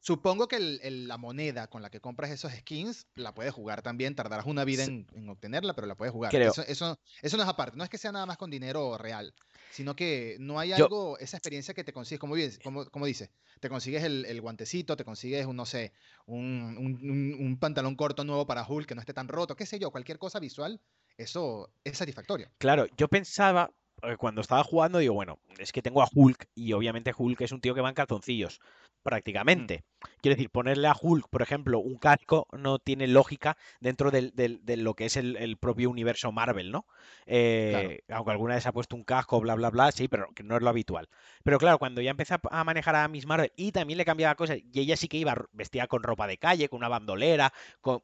Supongo 0.00 0.46
que 0.46 0.60
la 0.60 1.16
moneda 1.16 1.68
con 1.68 1.82
la 1.82 1.90
que 1.90 2.00
compras 2.00 2.30
esos 2.30 2.52
skins 2.52 3.06
la 3.14 3.34
puedes 3.34 3.52
jugar 3.52 3.82
también. 3.82 4.14
Tardarás 4.14 4.46
una 4.46 4.64
vida 4.64 4.84
en, 4.84 5.28
obtenerla, 5.28 5.74
pero 5.74 5.86
la 5.86 5.96
puedes 5.96 6.12
jugar. 6.12 6.34
Eso, 6.34 6.62
eso, 6.66 6.96
no 7.36 7.42
es 7.42 7.48
aparte. 7.48 7.76
No 7.76 7.84
es 7.84 7.90
que 7.90 7.98
sea 7.98 8.12
nada 8.12 8.26
más 8.26 8.36
con 8.36 8.50
dinero 8.50 8.98
real, 8.98 9.34
sino 9.70 9.96
que 9.96 10.36
no 10.38 10.60
hay 10.60 10.72
algo, 10.72 11.18
esa 11.18 11.36
experiencia 11.36 11.74
que 11.74 11.82
te 11.82 11.92
consigues, 11.92 12.20
como, 12.20 12.36
como, 12.62 12.84
como 12.90 13.06
dices, 13.06 13.30
te 13.60 13.68
consigues 13.68 14.04
el, 14.04 14.40
guantecito, 14.40 14.96
te 14.96 15.04
consigues, 15.04 15.46
un, 15.46 15.56
no 15.56 15.66
sé, 15.66 15.92
un, 16.26 17.56
pantalón 17.60 17.96
corto 17.96 18.24
nuevo 18.24 18.46
para 18.46 18.66
Hulk 18.66 18.86
que 18.86 18.94
no 18.94 19.00
esté 19.00 19.14
tan 19.14 19.28
roto, 19.28 19.56
qué 19.56 19.66
sé 19.66 19.78
yo, 19.78 19.90
cualquier 19.90 20.18
cosa 20.18 20.38
visual, 20.38 20.80
eso 21.16 21.70
es 21.84 21.96
satisfactorio. 21.96 22.50
Claro, 22.58 22.86
yo 22.96 23.08
pensaba, 23.08 23.70
eh, 24.02 24.16
cuando 24.16 24.40
estaba 24.40 24.62
jugando, 24.62 24.98
digo, 24.98 25.14
bueno, 25.14 25.38
es 25.58 25.72
que 25.72 25.82
tengo 25.82 26.02
a 26.02 26.08
Hulk 26.12 26.48
y 26.54 26.72
obviamente 26.72 27.14
Hulk 27.16 27.40
es 27.40 27.52
un 27.52 27.60
tío 27.60 27.74
que 27.74 27.80
va 27.80 27.88
en 27.88 27.94
calzoncillos 27.94 28.60
prácticamente. 29.06 29.84
Quiero 30.20 30.34
decir, 30.34 30.50
ponerle 30.50 30.88
a 30.88 30.96
Hulk, 31.00 31.28
por 31.28 31.40
ejemplo, 31.40 31.78
un 31.78 31.96
casco 31.96 32.48
no 32.50 32.80
tiene 32.80 33.06
lógica 33.06 33.56
dentro 33.80 34.10
de 34.10 34.76
lo 34.76 34.94
que 34.94 35.04
es 35.04 35.16
el, 35.16 35.56
propio 35.58 35.90
universo 35.90 36.32
Marvel, 36.32 36.72
¿no? 36.72 36.86
Eh, 37.24 38.00
aunque 38.08 38.32
alguna 38.32 38.56
vez 38.56 38.66
ha 38.66 38.72
puesto 38.72 38.96
un 38.96 39.04
casco, 39.04 39.40
bla, 39.40 39.54
bla, 39.54 39.70
bla, 39.70 39.92
sí, 39.92 40.08
pero 40.08 40.32
que 40.34 40.42
no 40.42 40.56
es 40.56 40.62
lo 40.62 40.68
habitual. 40.70 41.08
Pero 41.44 41.58
claro, 41.58 41.78
cuando 41.78 42.00
ya 42.00 42.10
empecé 42.10 42.34
a 42.50 42.64
manejar 42.64 42.96
a 42.96 43.06
Miss 43.06 43.26
Marvel 43.26 43.52
y 43.56 43.70
también 43.70 43.96
le 43.96 44.04
cambiaba 44.04 44.34
cosas, 44.34 44.58
y 44.58 44.80
ella 44.80 44.96
sí 44.96 45.06
que 45.06 45.18
iba 45.18 45.36
vestida 45.52 45.86
con 45.86 46.02
ropa 46.02 46.26
de 46.26 46.38
calle, 46.38 46.68
con 46.68 46.78
una 46.78 46.88
bandolera, 46.88 47.52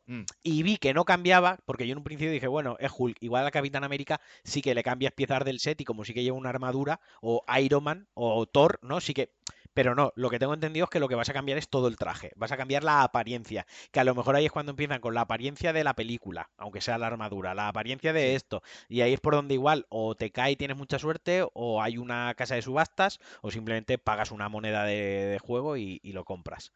mm. 0.07 0.23
y 0.45 0.63
vi 0.63 0.77
que 0.77 0.95
no 0.95 1.05
cambiaba, 1.05 1.59
porque 1.65 1.89
yo 1.89 1.93
en 1.93 1.99
un 1.99 2.05
principio 2.05 2.33
dije, 2.33 2.47
bueno, 2.47 2.77
es 2.79 2.93
Hulk, 2.97 3.17
igual 3.21 3.45
a 3.45 3.51
Capitán 3.51 3.83
América 3.83 4.21
sí 4.45 4.63
que 4.63 4.75
le 4.75 4.85
cambias 4.85 5.13
piezas 5.13 5.45
del 5.45 5.59
set 5.59 5.81
y 5.81 5.85
como 5.85 6.05
sí 6.05 6.15
que 6.15 6.23
lleva 6.23 6.37
una 6.37 6.51
armadura, 6.51 7.01
o 7.21 7.42
Iron 7.61 7.85
Man, 7.85 8.09
o 8.15 8.47
Thor, 8.47 8.79
¿no? 8.83 9.01
Sí 9.01 9.15
que 9.15 9.33
pero 9.75 9.95
no, 9.95 10.13
lo 10.17 10.29
que 10.29 10.39
tengo 10.39 10.55
entendido 10.55 10.85
es 10.85 10.91
que 10.91 11.01
lo 11.01 11.09
que 11.09 11.15
vas 11.15 11.29
a 11.29 11.33
cambiar 11.33 11.57
es 11.57 11.69
todo 11.69 11.89
el 11.89 11.97
traje. 11.97 12.33
Vas 12.37 12.53
a 12.53 12.57
cambiar 12.57 12.85
la 12.85 13.03
apariencia. 13.03 13.67
Que 13.91 14.01
a 14.01 14.05
lo 14.05 14.15
mejor 14.15 14.37
ahí 14.37 14.45
es 14.45 14.53
cuando 14.53 14.71
empiezan 14.71 15.01
con 15.01 15.15
la 15.15 15.23
apariencia 15.23 15.73
de 15.73 15.85
la 15.85 15.95
película, 15.95 16.51
aunque 16.59 16.81
sea 16.81 16.99
la 16.99 17.07
armadura, 17.07 17.55
la 17.55 17.69
apariencia 17.69 18.13
de 18.13 18.35
esto. 18.35 18.63
Y 18.89 19.01
ahí 19.01 19.15
es 19.15 19.21
por 19.21 19.35
donde 19.35 19.55
igual 19.55 19.87
o 19.89 20.15
te 20.15 20.31
cae 20.31 20.53
y 20.53 20.57
tienes 20.57 20.77
mucha 20.77 20.99
suerte, 20.99 21.47
o 21.55 21.83
hay 21.83 21.97
una 21.97 22.35
casa 22.35 22.55
de 22.55 22.63
subastas, 22.63 23.19
o 23.41 23.51
simplemente 23.51 23.99
pagas 23.99 24.31
una 24.31 24.49
moneda 24.49 24.85
de, 24.85 25.39
juego 25.43 25.77
y, 25.77 26.01
lo 26.13 26.25
compras. 26.25 26.73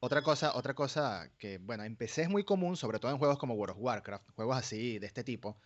Otra 0.00 0.22
cosa, 0.22 0.56
otra 0.56 0.74
cosa 0.74 1.30
que, 1.38 1.58
bueno, 1.58 1.84
en 1.84 1.96
PC 1.96 2.22
es 2.22 2.28
muy 2.28 2.42
común, 2.42 2.76
sobre 2.76 2.98
todo 2.98 3.12
en 3.12 3.18
juegos 3.18 3.38
como 3.38 3.54
World 3.54 3.76
of 3.76 3.82
Warcraft, 3.82 4.30
juegos 4.34 4.56
así 4.56 4.98
de 4.98 5.06
este 5.06 5.22
tipo, 5.22 5.56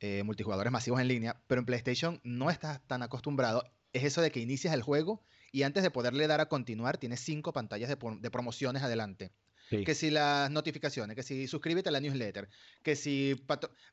eh, 0.00 0.24
multijugadores 0.24 0.72
masivos 0.72 1.00
en 1.00 1.06
línea, 1.06 1.40
pero 1.46 1.60
en 1.60 1.66
PlayStation 1.66 2.20
no 2.24 2.50
estás 2.50 2.84
tan 2.88 3.04
acostumbrado, 3.04 3.62
es 3.92 4.04
eso 4.04 4.22
de 4.22 4.30
que 4.30 4.40
inicias 4.40 4.74
el 4.74 4.82
juego 4.82 5.24
y 5.52 5.62
antes 5.62 5.82
de 5.82 5.90
poderle 5.90 6.26
dar 6.26 6.40
a 6.40 6.48
continuar, 6.48 6.98
tienes 6.98 7.20
cinco 7.20 7.52
pantallas 7.52 7.88
de, 7.88 8.30
promociones 8.30 8.82
adelante. 8.82 9.32
Que 9.68 9.94
si 9.94 10.10
las 10.10 10.48
notificaciones, 10.50 11.16
que 11.16 11.24
si 11.24 11.48
suscríbete 11.48 11.88
a 11.88 11.92
la 11.92 12.00
newsletter, 12.00 12.48
que 12.84 12.94
si... 12.94 13.34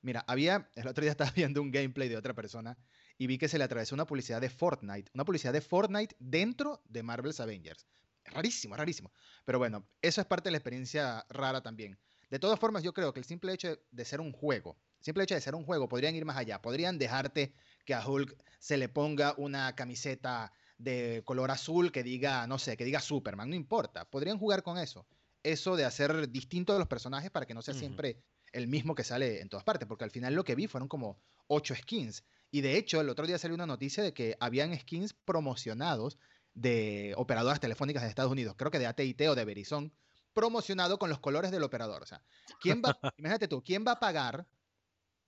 Mira, 0.02 0.24
había, 0.28 0.70
el 0.76 0.88
otro 0.88 1.02
día 1.02 1.12
estaba 1.12 1.32
viendo 1.36 1.62
un 1.62 1.72
gameplay 1.72 2.10
de 2.10 2.18
otra 2.18 2.36
persona 2.36 2.78
y 3.18 3.28
vi 3.28 3.38
que 3.38 3.48
se 3.48 3.58
le 3.58 3.64
atravesó 3.64 3.96
una 3.96 4.06
publicidad 4.06 4.42
de 4.42 4.50
Fortnite, 4.50 5.10
una 5.14 5.26
publicidad 5.26 5.54
de 5.54 5.62
Fortnite 5.62 6.16
dentro 6.20 6.82
de 6.86 7.02
Marvel's 7.02 7.40
Avengers. 7.40 7.88
Rarísimo, 8.26 8.76
rarísimo. 8.76 9.12
Pero 9.46 9.58
bueno, 9.58 9.88
eso 10.02 10.22
es 10.22 10.28
parte 10.28 10.50
de 10.50 10.52
la 10.52 10.58
experiencia 10.58 11.26
rara 11.30 11.62
también. 11.62 11.98
De 12.30 12.40
todas 12.40 12.60
formas, 12.60 12.84
yo 12.84 12.94
creo 12.94 13.14
que 13.14 13.20
el 13.20 13.26
simple 13.26 13.54
hecho 13.54 13.78
de 13.92 14.06
ser 14.06 14.20
un 14.20 14.32
juego, 14.32 14.78
el 15.00 15.06
simple 15.06 15.24
hecho 15.24 15.36
de 15.36 15.42
ser 15.42 15.56
un 15.56 15.66
juego, 15.66 15.88
podrían 15.88 16.16
ir 16.16 16.26
más 16.26 16.38
allá. 16.38 16.62
Podrían 16.62 16.98
dejarte 16.98 17.54
que 17.86 17.94
a 17.94 18.08
Hulk 18.08 18.36
se 18.60 18.78
le 18.78 18.90
ponga 18.90 19.34
una 19.38 19.76
camiseta 19.76 20.54
de 20.78 21.22
color 21.26 21.52
azul 21.52 21.92
que 21.92 22.04
diga, 22.04 22.48
no 22.48 22.60
sé, 22.60 22.78
que 22.78 22.86
diga 22.86 23.00
Superman, 23.00 23.50
no 23.50 23.56
importa, 23.56 24.06
podrían 24.06 24.38
jugar 24.38 24.64
con 24.64 24.78
eso. 24.78 25.06
Eso 25.44 25.76
de 25.76 25.86
hacer 25.86 26.30
distinto 26.30 26.74
a 26.74 26.80
los 26.80 26.88
personajes 26.88 27.30
para 27.30 27.46
que 27.46 27.54
no 27.54 27.62
sea 27.62 27.74
siempre 27.74 28.18
el 28.54 28.68
mismo 28.68 28.96
que 28.96 29.04
sale 29.04 29.42
en 29.42 29.50
todas 29.50 29.64
partes, 29.64 29.88
porque 29.88 30.06
al 30.06 30.12
final 30.12 30.34
lo 30.34 30.44
que 30.44 30.56
vi 30.56 30.68
fueron 30.68 30.88
como 30.88 31.20
ocho 31.48 31.76
skins. 31.76 32.24
Y 32.52 32.62
de 32.62 32.78
hecho, 32.78 33.02
el 33.02 33.10
otro 33.10 33.28
día 33.28 33.38
salió 33.38 33.56
una 33.56 33.66
noticia 33.66 34.04
de 34.04 34.14
que 34.14 34.38
habían 34.40 34.78
skins 34.78 35.14
promocionados 35.14 36.18
de 36.54 37.14
operadoras 37.18 37.60
telefónicas 37.60 38.04
de 38.04 38.10
Estados 38.10 38.32
Unidos, 38.32 38.56
creo 38.58 38.72
que 38.72 38.80
de 38.80 38.86
AT&T 38.86 39.28
o 39.28 39.36
de 39.36 39.44
Verizon, 39.44 39.92
promocionado 40.34 41.00
con 41.00 41.10
los 41.10 41.20
colores 41.20 41.52
del 41.52 41.64
operador. 41.64 42.04
O 42.04 42.06
sea, 42.06 42.22
¿quién 42.62 42.82
va, 42.82 42.98
imagínate 43.18 43.48
tú, 43.48 43.64
¿quién 43.64 43.84
va 43.86 43.94
a 43.94 44.00
pagar 44.00 44.48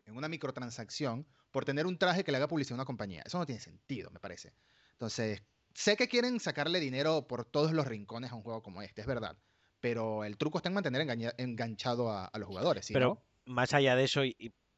en 0.05 0.17
una 0.17 0.27
microtransacción 0.27 1.25
por 1.55 1.63
tener 1.63 1.87
un 1.87 1.97
traje 1.97 2.25
que 2.25 2.33
le 2.33 2.37
haga 2.37 2.49
publicidad 2.49 2.73
a 2.73 2.81
una 2.81 2.85
compañía? 2.85 3.23
Eso 3.25 3.37
no 3.37 3.45
tiene 3.45 3.61
sentido, 3.61 4.11
me 4.11 4.19
parece. 4.19 4.51
Entonces, 4.91 5.41
sé 5.73 5.95
que 5.95 6.09
quieren 6.09 6.41
sacarle 6.41 6.81
dinero 6.81 7.29
por 7.29 7.45
todos 7.45 7.71
los 7.71 7.87
rincones 7.87 8.33
a 8.33 8.35
un 8.35 8.41
juego 8.41 8.61
como 8.61 8.81
este, 8.81 8.99
es 8.99 9.07
verdad. 9.07 9.37
Pero 9.79 10.25
el 10.25 10.35
truco 10.35 10.57
está 10.57 10.67
en 10.67 10.75
mantener 10.75 11.07
enganchado 11.37 12.11
a, 12.11 12.29
los 12.37 12.49
jugadores. 12.49 12.89
pero 12.91 13.23
más 13.45 13.73
allá 13.73 13.95
de 13.95 14.03
eso, 14.03 14.23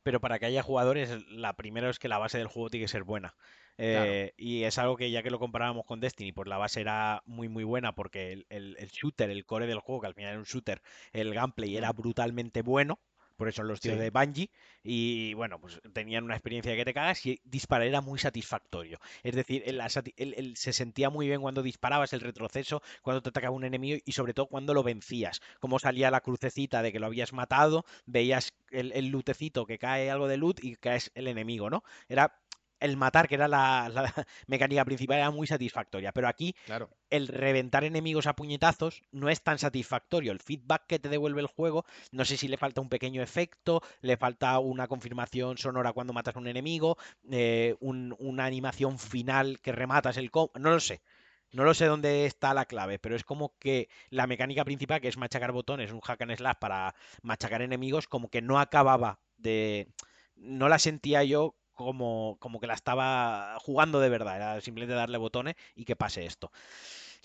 pero 0.03 0.21
para 0.21 0.37
que 0.37 0.45
haya 0.45 0.61
jugadores, 0.61 1.25
la 1.29 1.55
primera 1.55 1.89
es 1.89 1.97
que 1.97 2.09
la 2.09 2.19
base 2.19 2.37
del 2.37 2.45
juego 2.45 2.69
tiene 2.69 2.85
que 2.85 2.91
ser 2.91 3.03
buena. 3.03 3.35
Eh, 3.79 4.33
y 4.37 4.61
es 4.61 4.77
algo 4.77 4.97
que 4.97 5.09
ya 5.09 5.23
que 5.23 5.31
lo 5.31 5.39
comparábamos 5.39 5.83
con 5.83 5.99
Destiny, 5.99 6.31
pues 6.31 6.47
la 6.47 6.59
base 6.59 6.79
era 6.79 7.23
muy 7.25 7.49
muy 7.49 7.63
buena 7.63 7.95
porque 7.95 8.33
el, 8.33 8.45
el, 8.49 8.89
shooter, 8.89 9.31
el 9.31 9.47
core 9.47 9.65
del 9.65 9.79
juego, 9.79 10.01
que 10.01 10.07
al 10.07 10.13
final 10.13 10.29
era 10.29 10.39
un 10.39 10.45
shooter, 10.45 10.83
el 11.11 11.33
gameplay 11.33 11.75
era 11.75 11.91
brutalmente 11.91 12.61
bueno 12.61 12.99
por 13.37 13.47
eso 13.47 13.63
los 13.63 13.79
tíos 13.79 13.97
de 13.97 14.09
Bungie, 14.09 14.49
y 14.83 15.33
bueno, 15.35 15.59
pues 15.61 15.79
tenían 15.93 16.23
una 16.23 16.35
experiencia 16.35 16.75
que 16.75 16.83
te 16.83 16.93
cagas 16.93 17.25
y 17.25 17.39
disparar 17.45 17.87
era 17.87 18.01
muy 18.01 18.19
satisfactorio. 18.19 18.99
Es 19.23 19.35
decir, 19.35 19.63
se 20.55 20.73
sentía 20.73 21.09
muy 21.09 21.27
bien 21.27 21.41
cuando 21.41 21.63
disparabas 21.63 22.13
el 22.13 22.21
retroceso, 22.21 22.81
cuando 23.01 23.21
te 23.21 23.29
atacaba 23.29 23.55
un 23.55 23.63
enemigo 23.63 23.99
y 24.03 24.11
sobre 24.11 24.33
todo 24.33 24.47
cuando 24.47 24.73
lo 24.73 24.83
vencías. 24.83 25.41
Como 25.59 25.79
salía 25.79 26.11
la 26.11 26.21
crucecita 26.21 26.81
de 26.81 26.91
que 26.91 26.99
lo 26.99 27.05
habías 27.05 27.31
matado, 27.31 27.85
veías 28.05 28.53
el, 28.71 28.91
el 28.93 29.07
lutecito 29.07 29.65
que 29.65 29.77
cae 29.77 30.11
algo 30.11 30.27
de 30.27 30.37
loot 30.37 30.63
y 30.63 30.75
caes 30.75 31.11
el 31.15 31.27
enemigo, 31.27 31.69
¿no? 31.69 31.83
Era 32.09 32.39
el 32.79 32.97
matar, 32.97 33.27
que 33.27 33.35
era 33.35 33.47
la, 33.47 33.91
mecánica 34.47 34.85
principal, 34.85 35.17
era 35.17 35.31
muy 35.31 35.47
satisfactoria. 35.47 36.11
Pero 36.11 36.27
aquí 36.27 36.55
claro. 36.65 36.89
el 37.09 37.27
reventar 37.27 37.83
enemigos 37.83 38.27
a 38.27 38.35
puñetazos 38.35 39.03
no 39.11 39.29
es 39.29 39.41
tan 39.41 39.59
satisfactorio. 39.59 40.31
El 40.31 40.39
feedback 40.39 40.85
que 40.87 40.99
te 40.99 41.09
devuelve 41.09 41.41
el 41.41 41.47
juego, 41.47 41.85
no 42.11 42.25
sé 42.25 42.37
si 42.37 42.47
le 42.47 42.57
falta 42.57 42.81
un 42.81 42.89
pequeño 42.89 43.21
efecto, 43.21 43.81
le 44.01 44.17
falta 44.17 44.59
una 44.59 44.87
confirmación 44.87 45.57
sonora 45.57 45.93
cuando 45.93 46.13
matas 46.13 46.35
a 46.35 46.39
un 46.39 46.47
enemigo, 46.47 46.97
eh, 47.31 47.75
una 47.79 48.45
animación 48.45 48.99
final 48.99 49.59
que 49.61 49.71
rematas 49.71 50.17
el... 50.17 50.31
No 50.33 50.71
lo 50.71 50.79
sé. 50.79 51.01
No 51.51 51.63
lo 51.63 51.73
sé 51.73 51.85
dónde 51.85 52.25
está 52.25 52.53
la 52.53 52.65
clave, 52.65 52.99
pero 52.99 53.15
es 53.15 53.23
como 53.23 53.57
que 53.57 53.89
la 54.09 54.27
mecánica 54.27 54.65
principal, 54.65 54.99
que 54.99 55.07
es 55.07 55.17
machacar 55.17 55.53
botones, 55.53 55.91
un 55.91 56.01
hack 56.01 56.21
and 56.21 56.35
slash 56.35 56.57
para 56.59 56.93
machacar 57.21 57.61
enemigos, 57.61 58.07
como 58.07 58.29
que 58.29 58.41
no 58.41 58.59
acababa 58.59 59.19
de... 59.37 59.87
No 60.35 60.69
la 60.69 60.77
sentía 60.77 61.23
yo 61.23 61.55
como, 61.77 62.35
como 62.41 62.59
que 62.59 62.67
la 62.67 62.73
estaba 62.73 63.57
jugando 63.61 64.01
de 64.01 64.09
verdad, 64.09 64.35
era 64.35 64.61
simplemente 64.61 64.95
darle 64.95 65.17
botones 65.17 65.55
y 65.75 65.85
que 65.85 65.95
pase 65.95 66.25
esto. 66.25 66.51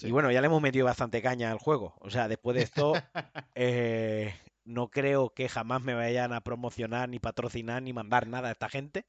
Y 0.01 0.11
bueno, 0.11 0.31
ya 0.31 0.41
le 0.41 0.47
hemos 0.47 0.63
metido 0.63 0.85
bastante 0.85 1.23
caña 1.23 1.51
al 1.51 1.59
juego. 1.59 1.95
O 2.01 2.11
sea, 2.11 2.29
después 2.29 2.57
de 2.57 2.63
esto, 2.63 2.93
eh, 3.55 4.35
no 4.65 4.89
creo 4.89 5.31
que 5.31 5.49
jamás 5.49 5.83
me 5.83 5.95
vayan 5.95 6.33
a 6.33 6.41
promocionar, 6.41 7.09
ni 7.09 7.19
patrocinar, 7.19 7.83
ni 7.83 7.93
mandar 7.93 8.27
nada 8.27 8.49
a 8.49 8.53
esta 8.53 8.69
gente. 8.69 9.07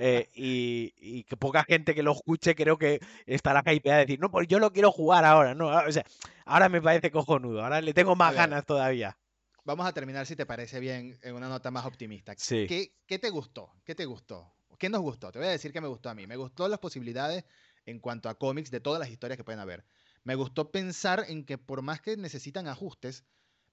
Eh, 0.00 0.28
y, 0.34 1.24
que 1.24 1.36
poca 1.36 1.64
gente 1.64 1.94
que 1.94 2.02
lo 2.02 2.12
escuche 2.12 2.54
creo 2.54 2.76
que 2.76 3.00
estará 3.26 3.62
hypeada 3.72 3.98
de 3.98 4.06
decir, 4.06 4.20
no, 4.20 4.30
pues 4.30 4.48
yo 4.48 4.58
lo 4.58 4.72
quiero 4.72 4.90
jugar 4.90 5.24
ahora, 5.24 5.54
¿no? 5.54 5.68
O 5.68 5.92
sea, 5.92 6.04
ahora 6.44 6.68
me 6.68 6.82
parece 6.82 7.10
cojonudo, 7.10 7.62
ahora 7.62 7.80
le 7.80 7.94
tengo 7.94 8.16
más 8.16 8.34
ganas 8.34 8.66
todavía. 8.66 9.16
Vamos 9.64 9.86
a 9.86 9.92
terminar, 9.92 10.26
si 10.26 10.34
te 10.34 10.44
parece 10.44 10.80
bien, 10.80 11.16
en 11.22 11.36
una 11.36 11.48
nota 11.48 11.70
más 11.70 11.86
optimista. 11.86 12.34
¿Qué, 12.34 12.92
¿Qué 13.06 13.18
te 13.20 13.30
gustó? 13.30 13.72
¿Qué 13.84 13.94
te 13.94 14.06
gustó? 14.06 14.52
¿Qué 14.82 14.88
nos 14.88 15.00
gustó? 15.00 15.30
Te 15.30 15.38
voy 15.38 15.46
a 15.46 15.52
decir 15.52 15.72
que 15.72 15.80
me 15.80 15.86
gustó 15.86 16.10
a 16.10 16.14
mí. 16.16 16.26
Me 16.26 16.34
gustó 16.34 16.66
las 16.66 16.80
posibilidades 16.80 17.44
en 17.86 18.00
cuanto 18.00 18.28
a 18.28 18.36
cómics 18.36 18.68
de 18.72 18.80
todas 18.80 18.98
las 18.98 19.10
historias 19.10 19.36
que 19.36 19.44
pueden 19.44 19.60
haber. 19.60 19.84
Me 20.24 20.34
gustó 20.34 20.72
pensar 20.72 21.24
en 21.28 21.44
que 21.44 21.56
por 21.56 21.82
más 21.82 22.00
que 22.00 22.16
necesitan 22.16 22.66
ajustes, 22.66 23.24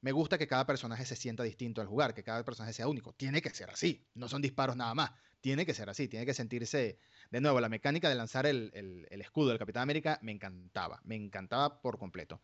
me 0.01 0.11
gusta 0.11 0.37
que 0.37 0.45
cada 0.45 0.67
personaje 0.67 1.07
se 1.07 1.15
sienta 1.15 1.41
distinto 1.41 1.81
al 1.81 1.87
jugar, 1.87 2.13
que 2.13 2.21
cada 2.21 2.45
personaje 2.45 2.73
sea 2.73 2.87
único. 2.87 3.11
Tiene 3.13 3.41
que 3.41 3.49
ser 3.49 3.71
así. 3.71 4.05
No 4.13 4.29
son 4.29 4.43
disparos 4.43 4.75
nada 4.75 4.93
más. 4.93 5.09
Tiene 5.41 5.65
que 5.65 5.73
ser 5.73 5.89
así. 5.89 6.07
Tiene 6.07 6.27
que 6.27 6.35
sentirse. 6.35 6.99
De 7.31 7.41
nuevo, 7.41 7.59
la 7.59 7.69
mecánica 7.69 8.07
de 8.07 8.13
lanzar 8.13 8.45
el, 8.45 9.07
escudo 9.09 9.49
del 9.49 9.57
Capitán 9.57 9.81
América 9.81 10.19
me 10.21 10.31
encantaba. 10.31 11.01
Me 11.05 11.15
encantaba 11.15 11.81
por 11.81 11.97
completo. 11.97 12.39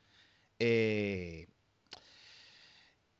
Eh, 0.57 1.49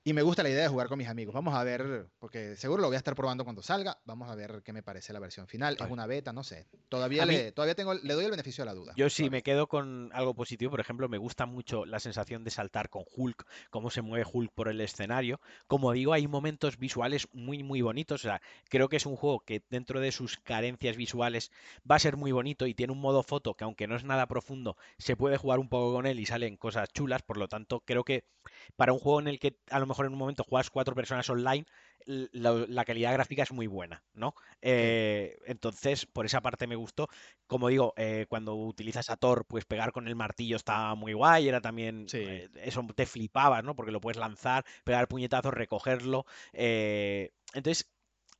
Y 0.08 0.14
me 0.14 0.22
gusta 0.22 0.44
la 0.44 0.50
idea 0.50 0.62
de 0.62 0.68
jugar 0.68 0.88
con 0.88 1.00
mis 1.00 1.08
amigos. 1.08 1.34
Vamos 1.34 1.56
a 1.56 1.64
ver, 1.64 2.06
porque 2.20 2.56
seguro 2.58 2.80
lo 2.80 2.90
voy 2.90 2.96
a 2.96 3.00
estar 3.00 3.16
probando 3.16 3.44
cuando 3.44 3.64
salga. 3.64 3.98
Vamos 4.06 4.30
a 4.30 4.36
ver 4.36 4.62
qué 4.64 4.72
me 4.72 4.84
parece 4.84 5.14
la 5.14 5.20
versión 5.20 5.48
final. 5.48 5.78
Es 5.80 5.90
una 5.90 6.06
beta, 6.06 6.32
no 6.32 6.44
sé. 6.44 6.68
Todavía, 6.90 7.26
le, 7.26 7.52
todavía 7.52 7.74
tengo, 7.74 7.96
le 7.96 8.14
doy 8.14 8.26
el 8.26 8.30
beneficio 8.30 8.64
de 8.64 8.66
la 8.68 8.76
duda. 8.76 8.94
Yo 8.96 9.10
sí 9.10 9.32
me 9.32 9.42
quedo 9.42 9.66
con 9.66 10.12
algo 10.14 10.36
positivo. 10.36 10.70
Por 10.70 10.80
ejemplo, 10.80 11.10
me 11.10 11.18
gusta 11.18 11.48
mucho 11.48 11.88
la 11.88 12.00
sensación 12.00 12.44
de 12.44 12.52
saltar 12.52 12.92
con 12.92 13.04
Hulk, 13.16 13.48
cómo 13.72 13.90
se 13.90 14.04
mueve 14.04 14.28
Hulk 14.32 14.52
por 14.54 14.68
el 14.68 14.80
escenario. 14.80 15.42
Como 15.66 15.92
digo, 15.92 16.14
hay 16.14 16.28
momentos 16.28 16.78
visuales 16.78 17.28
muy, 17.34 17.64
muy 17.64 17.82
bonitos. 17.82 18.22
O 18.22 18.28
sea, 18.28 18.44
creo 18.70 18.90
que 18.90 18.98
es 18.98 19.08
un 19.08 19.16
juego 19.16 19.40
que 19.40 19.64
dentro 19.72 20.02
de 20.02 20.12
sus 20.12 20.38
carencias 20.38 20.98
visuales 20.98 21.52
va 21.90 21.96
a 21.96 22.00
ser 22.00 22.16
muy 22.16 22.32
bonito 22.32 22.68
y 22.68 22.76
tiene 22.76 22.94
un 22.94 23.02
modo 23.02 23.24
foto 23.24 23.56
que 23.56 23.64
aunque 23.64 23.88
no 23.88 23.96
es 23.96 24.04
nada 24.04 24.28
profundo, 24.28 24.78
se 25.00 25.16
puede 25.16 25.38
jugar 25.38 25.58
un 25.58 25.68
poco 25.68 25.96
con 25.96 26.06
él 26.06 26.20
y 26.20 26.28
salen 26.28 26.58
cosas 26.58 26.94
chulas. 26.94 27.24
Por 27.24 27.38
lo 27.38 27.48
tanto, 27.48 27.80
creo 27.80 28.04
que 28.04 28.24
para 28.76 28.94
un 28.94 29.00
juego 29.00 29.20
en 29.20 29.28
el 29.28 29.40
que 29.40 29.58
a 29.70 29.80
lo 29.80 29.86
mejor 29.86 30.06
en 30.06 30.14
un 30.14 30.20
momento 30.20 30.44
juegas 30.44 30.70
cuatro 30.70 30.96
personas 30.96 31.30
online, 31.30 31.66
la, 32.06 32.86
calidad 32.86 33.14
gráfica 33.14 33.44
es 33.44 33.52
muy 33.52 33.68
buena, 33.68 34.04
¿no? 34.14 34.36
Eh, 34.62 35.38
entonces, 35.46 36.06
por 36.06 36.26
esa 36.26 36.42
parte 36.42 36.68
me 36.68 36.76
gustó. 36.76 37.08
Como 37.48 37.70
digo, 37.70 37.94
eh, 37.98 38.26
cuando 38.30 38.56
utilizas 38.56 39.10
a 39.10 39.18
Thor, 39.18 39.46
pues 39.46 39.66
pegar 39.66 39.92
con 39.92 40.08
el 40.08 40.16
martillo 40.16 40.56
está 40.56 40.94
muy 40.96 41.14
guay, 41.14 41.48
era 41.48 41.62
también... 41.62 42.06
Eh, 42.14 42.50
eso 42.56 42.86
te 42.96 43.06
flipabas, 43.06 43.64
¿no? 43.64 43.76
Porque 43.76 43.92
lo 43.92 44.02
puedes 44.02 44.18
lanzar, 44.18 44.66
pegar 44.84 45.08
puñetazos, 45.08 45.54
recogerlo. 45.54 46.26
entonces, 46.54 47.90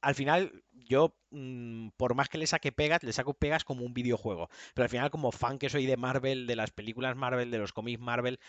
al 0.02 0.14
final, 0.14 0.64
yo, 0.72 1.16
mm, 1.32 1.90
por 1.98 2.14
más 2.14 2.30
que 2.30 2.38
le 2.38 2.46
saque 2.46 2.72
pegas, 2.72 3.02
le 3.04 3.14
saco 3.14 3.34
pegas 3.34 3.64
como 3.64 3.84
un 3.84 3.94
videojuego. 3.94 4.50
Pero 4.76 4.84
al 4.84 4.90
final, 4.90 5.10
como 5.10 5.32
fan 5.32 5.58
que 5.58 5.70
soy 5.70 5.88
de 5.88 5.98
Marvel, 5.98 6.46
de 6.46 6.56
las 6.56 6.70
películas 6.72 7.16
Marvel, 7.16 7.50
de 7.50 7.58
los 7.58 7.74
cómics 7.74 8.00
Marvel, 8.00 8.40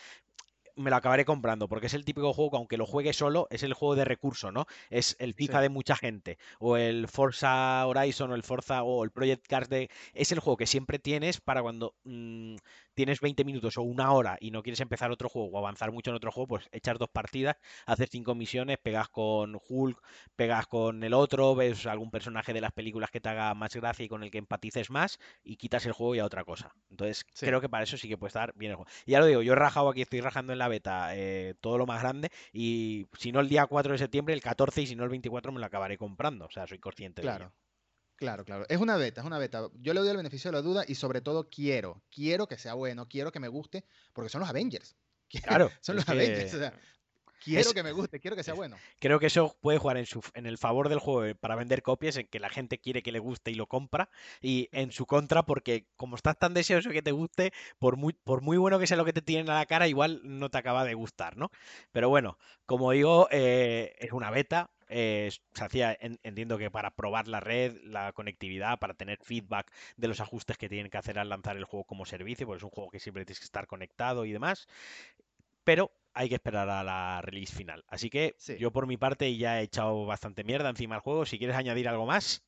me 0.77 0.91
lo 0.91 0.97
acabaré 0.97 1.25
comprando, 1.25 1.69
porque 1.69 1.87
es 1.87 1.95
el 1.95 2.05
típico 2.05 2.33
juego 2.33 2.51
que 2.51 2.57
aunque 2.59 2.77
lo 2.77 2.87
juegue 2.87 3.12
solo, 3.12 3.47
es 3.51 3.62
el 3.62 3.75
juego 3.75 3.97
de 3.97 4.05
recurso, 4.05 4.53
¿no? 4.53 4.67
Es 4.91 5.17
el 5.19 5.35
FIFA 5.35 5.62
de 5.62 5.69
mucha 5.71 5.97
gente, 5.97 6.39
o 6.59 6.77
el 6.77 7.09
Forza 7.09 7.87
Horizon, 7.87 8.31
o 8.31 8.35
el 8.35 8.43
Forza, 8.43 8.83
o 8.83 9.05
el 9.05 9.11
Project 9.11 9.47
Cars 9.47 9.69
de... 9.69 9.91
Es 10.15 10.33
el 10.33 10.41
juego 10.41 10.57
que 10.57 10.67
siempre 10.67 10.99
tienes 10.99 11.41
para 11.41 11.62
cuando 11.62 11.95
mm, 12.05 12.57
tienes 12.97 13.21
20 13.21 13.45
minutos 13.45 13.77
o 13.77 13.83
una 13.83 14.11
hora 14.13 14.39
y 14.41 14.51
no 14.51 14.63
quieres 14.63 14.81
empezar 14.81 15.13
otro 15.13 15.29
juego 15.29 15.51
o 15.51 15.59
avanzar 15.59 15.93
mucho 15.93 16.11
en 16.11 16.17
otro 16.17 16.33
juego, 16.33 16.49
pues 16.49 16.69
echas 16.73 16.99
dos 16.99 17.11
partidas, 17.11 17.57
haces 17.85 18.09
cinco 18.11 18.35
misiones, 18.35 18.79
pegas 18.79 19.09
con 19.11 19.61
Hulk, 19.69 20.03
pegas 20.35 20.67
con 20.67 21.05
el 21.05 21.13
otro, 21.13 21.55
ves 21.55 21.87
algún 21.87 22.11
personaje 22.11 22.55
de 22.55 22.63
las 22.63 22.73
películas 22.73 23.11
que 23.11 23.21
te 23.21 23.29
haga 23.29 23.55
más 23.55 23.77
gracia 23.77 24.07
y 24.07 24.09
con 24.09 24.25
el 24.25 24.31
que 24.31 24.39
empatices 24.39 24.91
más 24.91 25.19
y 25.45 25.57
quitas 25.57 25.85
el 25.85 25.93
juego 25.93 26.15
y 26.15 26.21
a 26.21 26.25
otra 26.25 26.45
cosa. 26.45 26.75
Entonces, 26.91 27.25
creo 27.39 27.61
que 27.61 27.69
para 27.69 27.85
eso 27.85 27.99
sí 27.99 28.09
que 28.09 28.17
puede 28.17 28.29
estar 28.29 28.55
bien 28.57 28.71
el 28.71 28.77
juego. 28.77 28.91
Y 29.05 29.13
ya 29.13 29.21
lo 29.21 29.27
digo, 29.27 29.43
yo 29.43 29.53
he 29.53 29.57
rajado 29.57 29.91
aquí, 29.91 30.01
estoy 30.01 30.23
rajando 30.23 30.55
en 30.55 30.59
la 30.59 30.69
beta 30.69 31.15
eh, 31.15 31.55
todo 31.61 31.77
lo 31.77 31.87
más 31.87 32.01
grande 32.01 32.31
y 32.51 33.07
si 33.19 33.31
no 33.31 33.41
el 33.41 33.49
día 33.51 33.67
4 33.67 33.93
de 33.93 33.99
septiembre, 33.99 34.35
el 34.35 34.41
14 34.41 34.83
y 34.83 34.87
si 34.87 34.97
no 34.97 35.05
el 35.05 35.11
24 35.11 35.53
me 35.53 35.61
lo 35.61 35.67
acabaré 35.67 35.99
comprando. 35.99 36.47
O 36.47 36.51
sea, 36.51 36.67
soy 36.67 36.79
consciente 36.79 37.21
claro. 37.21 37.45
de 37.45 37.45
ello. 37.45 37.65
Claro, 38.16 38.44
claro. 38.44 38.64
Es 38.68 38.79
una 38.79 38.96
beta, 38.96 39.20
es 39.20 39.26
una 39.26 39.38
beta. 39.38 39.68
Yo 39.74 39.92
le 39.92 40.00
doy 40.00 40.09
el 40.09 40.16
beneficio 40.16 40.50
de 40.50 40.57
la 40.57 40.62
duda 40.62 40.85
y 40.88 40.94
sobre 40.94 41.20
todo 41.20 41.48
quiero, 41.48 42.02
quiero 42.11 42.48
que 42.48 42.57
sea 42.59 42.74
bueno, 42.74 43.09
quiero 43.09 43.31
que 43.31 43.40
me 43.40 43.48
guste, 43.48 43.85
porque 44.12 44.31
son 44.31 44.40
los 44.40 44.50
Avengers. 44.50 44.96
Claro. 45.42 45.70
son 45.81 45.96
los 45.96 46.09
Avengers. 46.09 46.55
O 46.55 46.59
sea, 46.59 46.72
quiero 47.46 47.72
que 47.72 47.83
me 47.83 47.92
guste, 47.92 48.20
quiero 48.20 48.37
que 48.37 48.42
sea 48.42 48.55
bueno. 48.55 48.76
Creo 48.98 49.18
que 49.18 49.26
eso 49.26 49.57
puede 49.61 49.79
jugar 49.79 49.96
en, 49.96 50.07
su, 50.07 50.22
en 50.35 50.46
el 50.46 50.59
favor 50.59 50.88
del 50.88 50.98
juego 50.98 51.24
eh, 51.24 51.35
para 51.35 51.57
vender 51.57 51.83
copias, 51.83 52.16
en 52.16 52.26
que 52.26 52.40
la 52.40 52.48
gente 52.48 52.79
quiere 52.79 53.02
que 53.02 53.12
le 53.12 53.18
guste 53.18 53.50
y 53.50 53.55
lo 53.55 53.66
compra, 53.66 54.09
y 54.40 54.68
en 54.72 54.92
su 54.92 55.07
contra 55.07 55.44
porque 55.44 55.87
como 55.96 56.16
estás 56.16 56.38
tan 56.38 56.55
deseoso 56.55 56.90
que 56.90 57.02
te 57.02 57.12
guste, 57.12 57.52
por 57.79 57.96
muy, 57.96 58.12
por 58.12 58.40
muy 58.40 58.57
bueno 58.57 58.79
que 58.79 58.87
sea 58.87 58.96
lo 58.96 59.05
que 59.05 59.12
te 59.12 59.22
tienen 59.22 59.50
a 59.50 59.55
la 59.55 59.66
cara, 59.66 59.88
igual 59.88 60.20
no 60.24 60.50
te 60.50 60.59
acaba 60.59 60.85
de 60.85 60.94
gustar, 60.94 61.37
¿no? 61.37 61.50
Pero 61.92 62.09
bueno, 62.09 62.38
como 62.66 62.92
digo, 62.92 63.29
eh, 63.31 63.94
es 63.98 64.12
una 64.12 64.31
beta, 64.31 64.70
eh, 64.88 65.31
se 65.55 65.64
hacía, 65.64 65.96
entiendo 66.01 66.59
que 66.59 66.70
para 66.70 66.90
probar 66.94 67.29
la 67.29 67.40
red, 67.40 67.77
la 67.85 68.12
conectividad, 68.12 68.79
para 68.79 68.94
tener 68.94 69.18
feedback 69.22 69.70
de 69.96 70.09
los 70.09 70.20
ajustes 70.20 70.57
que 70.59 70.68
tienen 70.68 70.90
que 70.90 70.99
hacer 70.99 71.18
al 71.18 71.29
lanzar 71.29 71.57
el 71.57 71.64
juego 71.64 71.85
como 71.85 72.05
servicio, 72.05 72.46
porque 72.46 72.59
es 72.59 72.64
un 72.64 72.70
juego 72.70 72.90
que 72.90 73.01
siempre 73.01 73.25
tienes 73.25 73.40
que 73.40 73.46
estar 73.46 73.66
conectado 73.66 74.25
y 74.25 74.33
demás. 74.33 74.68
Pero 75.64 75.90
hay 76.14 76.29
que 76.29 76.37
esperar 76.37 76.68
a 76.70 76.85
la 76.85 77.20
release 77.22 77.55
final. 77.55 77.85
Así 77.88 78.09
que 78.09 78.37
yo 78.59 78.70
por 78.70 78.87
mi 78.87 78.96
parte 78.96 79.37
ya 79.37 79.61
he 79.61 79.64
echado 79.64 80.07
bastante 80.07 80.44
mierda 80.44 80.70
encima 80.70 80.94
del 80.94 81.03
juego. 81.03 81.27
Si 81.27 81.38
quieres 81.38 81.57
añadir 81.57 81.88
algo 81.88 82.07
más. 82.07 82.42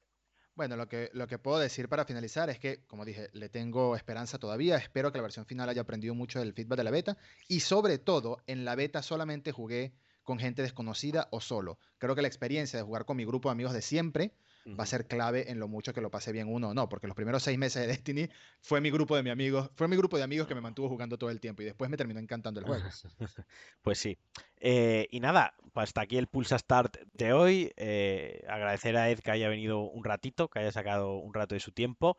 Bueno, 0.54 0.74
lo 0.74 0.88
que, 0.88 1.10
lo 1.12 1.28
que 1.28 1.38
puedo 1.38 1.58
decir 1.58 1.88
para 1.88 2.04
finalizar 2.04 2.50
es 2.50 2.58
que, 2.58 2.84
como 2.86 3.04
dije, 3.04 3.28
le 3.32 3.48
tengo 3.48 3.94
esperanza 3.94 4.38
todavía. 4.38 4.76
Espero 4.76 5.12
que 5.12 5.18
la 5.18 5.22
versión 5.22 5.46
final 5.46 5.68
haya 5.68 5.82
aprendido 5.82 6.14
mucho 6.14 6.40
del 6.40 6.52
feedback 6.52 6.78
de 6.78 6.84
la 6.84 6.90
beta. 6.90 7.16
Y 7.46 7.60
sobre 7.60 7.98
todo, 7.98 8.42
en 8.46 8.64
la 8.64 8.74
beta 8.74 9.02
solamente 9.02 9.52
jugué 9.52 9.92
con 10.28 10.38
gente 10.38 10.60
desconocida 10.60 11.28
o 11.30 11.40
solo. 11.40 11.78
Creo 11.96 12.14
que 12.14 12.20
la 12.20 12.28
experiencia 12.28 12.78
de 12.78 12.84
jugar 12.84 13.06
con 13.06 13.16
mi 13.16 13.24
grupo 13.24 13.48
de 13.48 13.52
amigos 13.52 13.72
de 13.72 13.80
siempre 13.80 14.34
va 14.76 14.84
a 14.84 14.86
ser 14.86 15.06
clave 15.06 15.50
en 15.50 15.58
lo 15.58 15.68
mucho 15.68 15.92
que 15.92 16.00
lo 16.00 16.10
pase 16.10 16.32
bien 16.32 16.48
uno 16.48 16.70
o 16.70 16.74
no, 16.74 16.88
porque 16.88 17.06
los 17.06 17.16
primeros 17.16 17.42
seis 17.42 17.58
meses 17.58 17.82
de 17.82 17.88
Destiny 17.88 18.28
fue 18.60 18.80
mi 18.80 18.90
grupo 18.90 19.16
de 19.16 19.22
mi 19.22 19.30
amigos, 19.30 19.70
fue 19.74 19.88
mi 19.88 19.96
grupo 19.96 20.16
de 20.16 20.24
amigos 20.24 20.46
que 20.46 20.54
me 20.54 20.60
mantuvo 20.60 20.88
jugando 20.88 21.18
todo 21.18 21.30
el 21.30 21.40
tiempo 21.40 21.62
y 21.62 21.66
después 21.66 21.90
me 21.90 21.96
terminó 21.96 22.20
encantando 22.20 22.60
el 22.60 22.66
juego. 22.66 22.84
pues 23.82 23.98
sí. 23.98 24.18
Eh, 24.60 25.06
y 25.10 25.20
nada, 25.20 25.54
pues 25.72 25.88
hasta 25.88 26.00
aquí 26.00 26.18
el 26.18 26.26
Pulsa 26.26 26.58
Start 26.58 26.96
de 27.12 27.32
hoy. 27.32 27.72
Eh, 27.76 28.44
agradecer 28.48 28.96
a 28.96 29.10
Ed 29.10 29.20
que 29.20 29.30
haya 29.30 29.48
venido 29.48 29.80
un 29.80 30.04
ratito, 30.04 30.48
que 30.48 30.58
haya 30.58 30.72
sacado 30.72 31.16
un 31.16 31.32
rato 31.34 31.54
de 31.54 31.60
su 31.60 31.72
tiempo. 31.72 32.18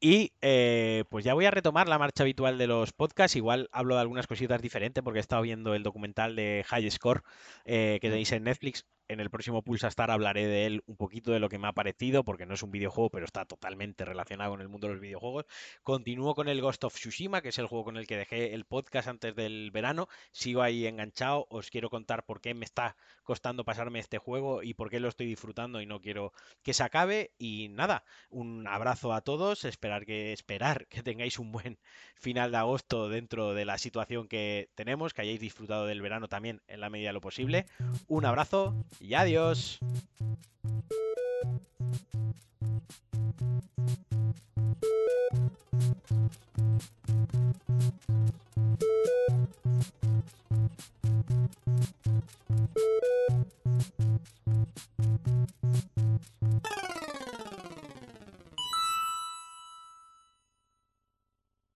Y 0.00 0.32
eh, 0.40 1.04
pues 1.10 1.24
ya 1.24 1.34
voy 1.34 1.46
a 1.46 1.50
retomar 1.50 1.88
la 1.88 1.98
marcha 1.98 2.22
habitual 2.22 2.58
de 2.58 2.66
los 2.66 2.92
podcasts. 2.92 3.36
Igual 3.36 3.68
hablo 3.72 3.96
de 3.96 4.02
algunas 4.02 4.26
cositas 4.26 4.62
diferentes 4.62 5.02
porque 5.02 5.18
he 5.18 5.20
estado 5.20 5.42
viendo 5.42 5.74
el 5.74 5.82
documental 5.82 6.36
de 6.36 6.64
High 6.68 6.90
Score 6.90 7.22
que 7.64 7.98
tenéis 8.00 8.32
en 8.32 8.44
Netflix 8.44 8.84
en 9.10 9.18
el 9.18 9.28
próximo 9.28 9.62
Pulsa 9.62 9.88
Star 9.88 10.12
hablaré 10.12 10.46
de 10.46 10.66
él 10.66 10.84
un 10.86 10.96
poquito 10.96 11.32
de 11.32 11.40
lo 11.40 11.48
que 11.48 11.58
me 11.58 11.66
ha 11.66 11.72
parecido, 11.72 12.22
porque 12.22 12.46
no 12.46 12.54
es 12.54 12.62
un 12.62 12.70
videojuego, 12.70 13.10
pero 13.10 13.24
está 13.26 13.44
totalmente 13.44 14.04
relacionado 14.04 14.52
con 14.52 14.60
el 14.60 14.68
mundo 14.68 14.86
de 14.86 14.94
los 14.94 15.02
videojuegos. 15.02 15.46
Continúo 15.82 16.36
con 16.36 16.48
el 16.48 16.60
Ghost 16.60 16.84
of 16.84 16.94
Tsushima, 16.94 17.42
que 17.42 17.48
es 17.48 17.58
el 17.58 17.66
juego 17.66 17.84
con 17.84 17.96
el 17.96 18.06
que 18.06 18.16
dejé 18.16 18.54
el 18.54 18.66
podcast 18.66 19.08
antes 19.08 19.34
del 19.34 19.72
verano. 19.72 20.08
Sigo 20.30 20.62
ahí 20.62 20.86
enganchado. 20.86 21.48
Os 21.50 21.70
quiero 21.70 21.90
contar 21.90 22.24
por 22.24 22.40
qué 22.40 22.54
me 22.54 22.64
está 22.64 22.96
costando 23.24 23.64
pasarme 23.64 23.98
este 23.98 24.18
juego 24.18 24.62
y 24.62 24.74
por 24.74 24.90
qué 24.90 25.00
lo 25.00 25.08
estoy 25.08 25.26
disfrutando 25.26 25.80
y 25.80 25.86
no 25.86 26.00
quiero 26.00 26.32
que 26.62 26.72
se 26.72 26.84
acabe. 26.84 27.32
Y 27.36 27.68
nada, 27.68 28.04
un 28.28 28.68
abrazo 28.68 29.12
a 29.12 29.22
todos. 29.22 29.64
Esperar 29.64 30.06
que, 30.06 30.32
esperar 30.32 30.86
que 30.88 31.02
tengáis 31.02 31.40
un 31.40 31.50
buen 31.50 31.80
final 32.14 32.52
de 32.52 32.58
agosto 32.58 33.08
dentro 33.08 33.54
de 33.54 33.64
la 33.64 33.76
situación 33.76 34.28
que 34.28 34.70
tenemos, 34.76 35.14
que 35.14 35.22
hayáis 35.22 35.40
disfrutado 35.40 35.86
del 35.86 36.00
verano 36.00 36.28
también 36.28 36.62
en 36.68 36.80
la 36.80 36.90
medida 36.90 37.08
de 37.08 37.14
lo 37.14 37.20
posible. 37.20 37.66
Un 38.06 38.24
abrazo 38.24 38.86
y 39.00 39.14
adiós. 39.14 39.80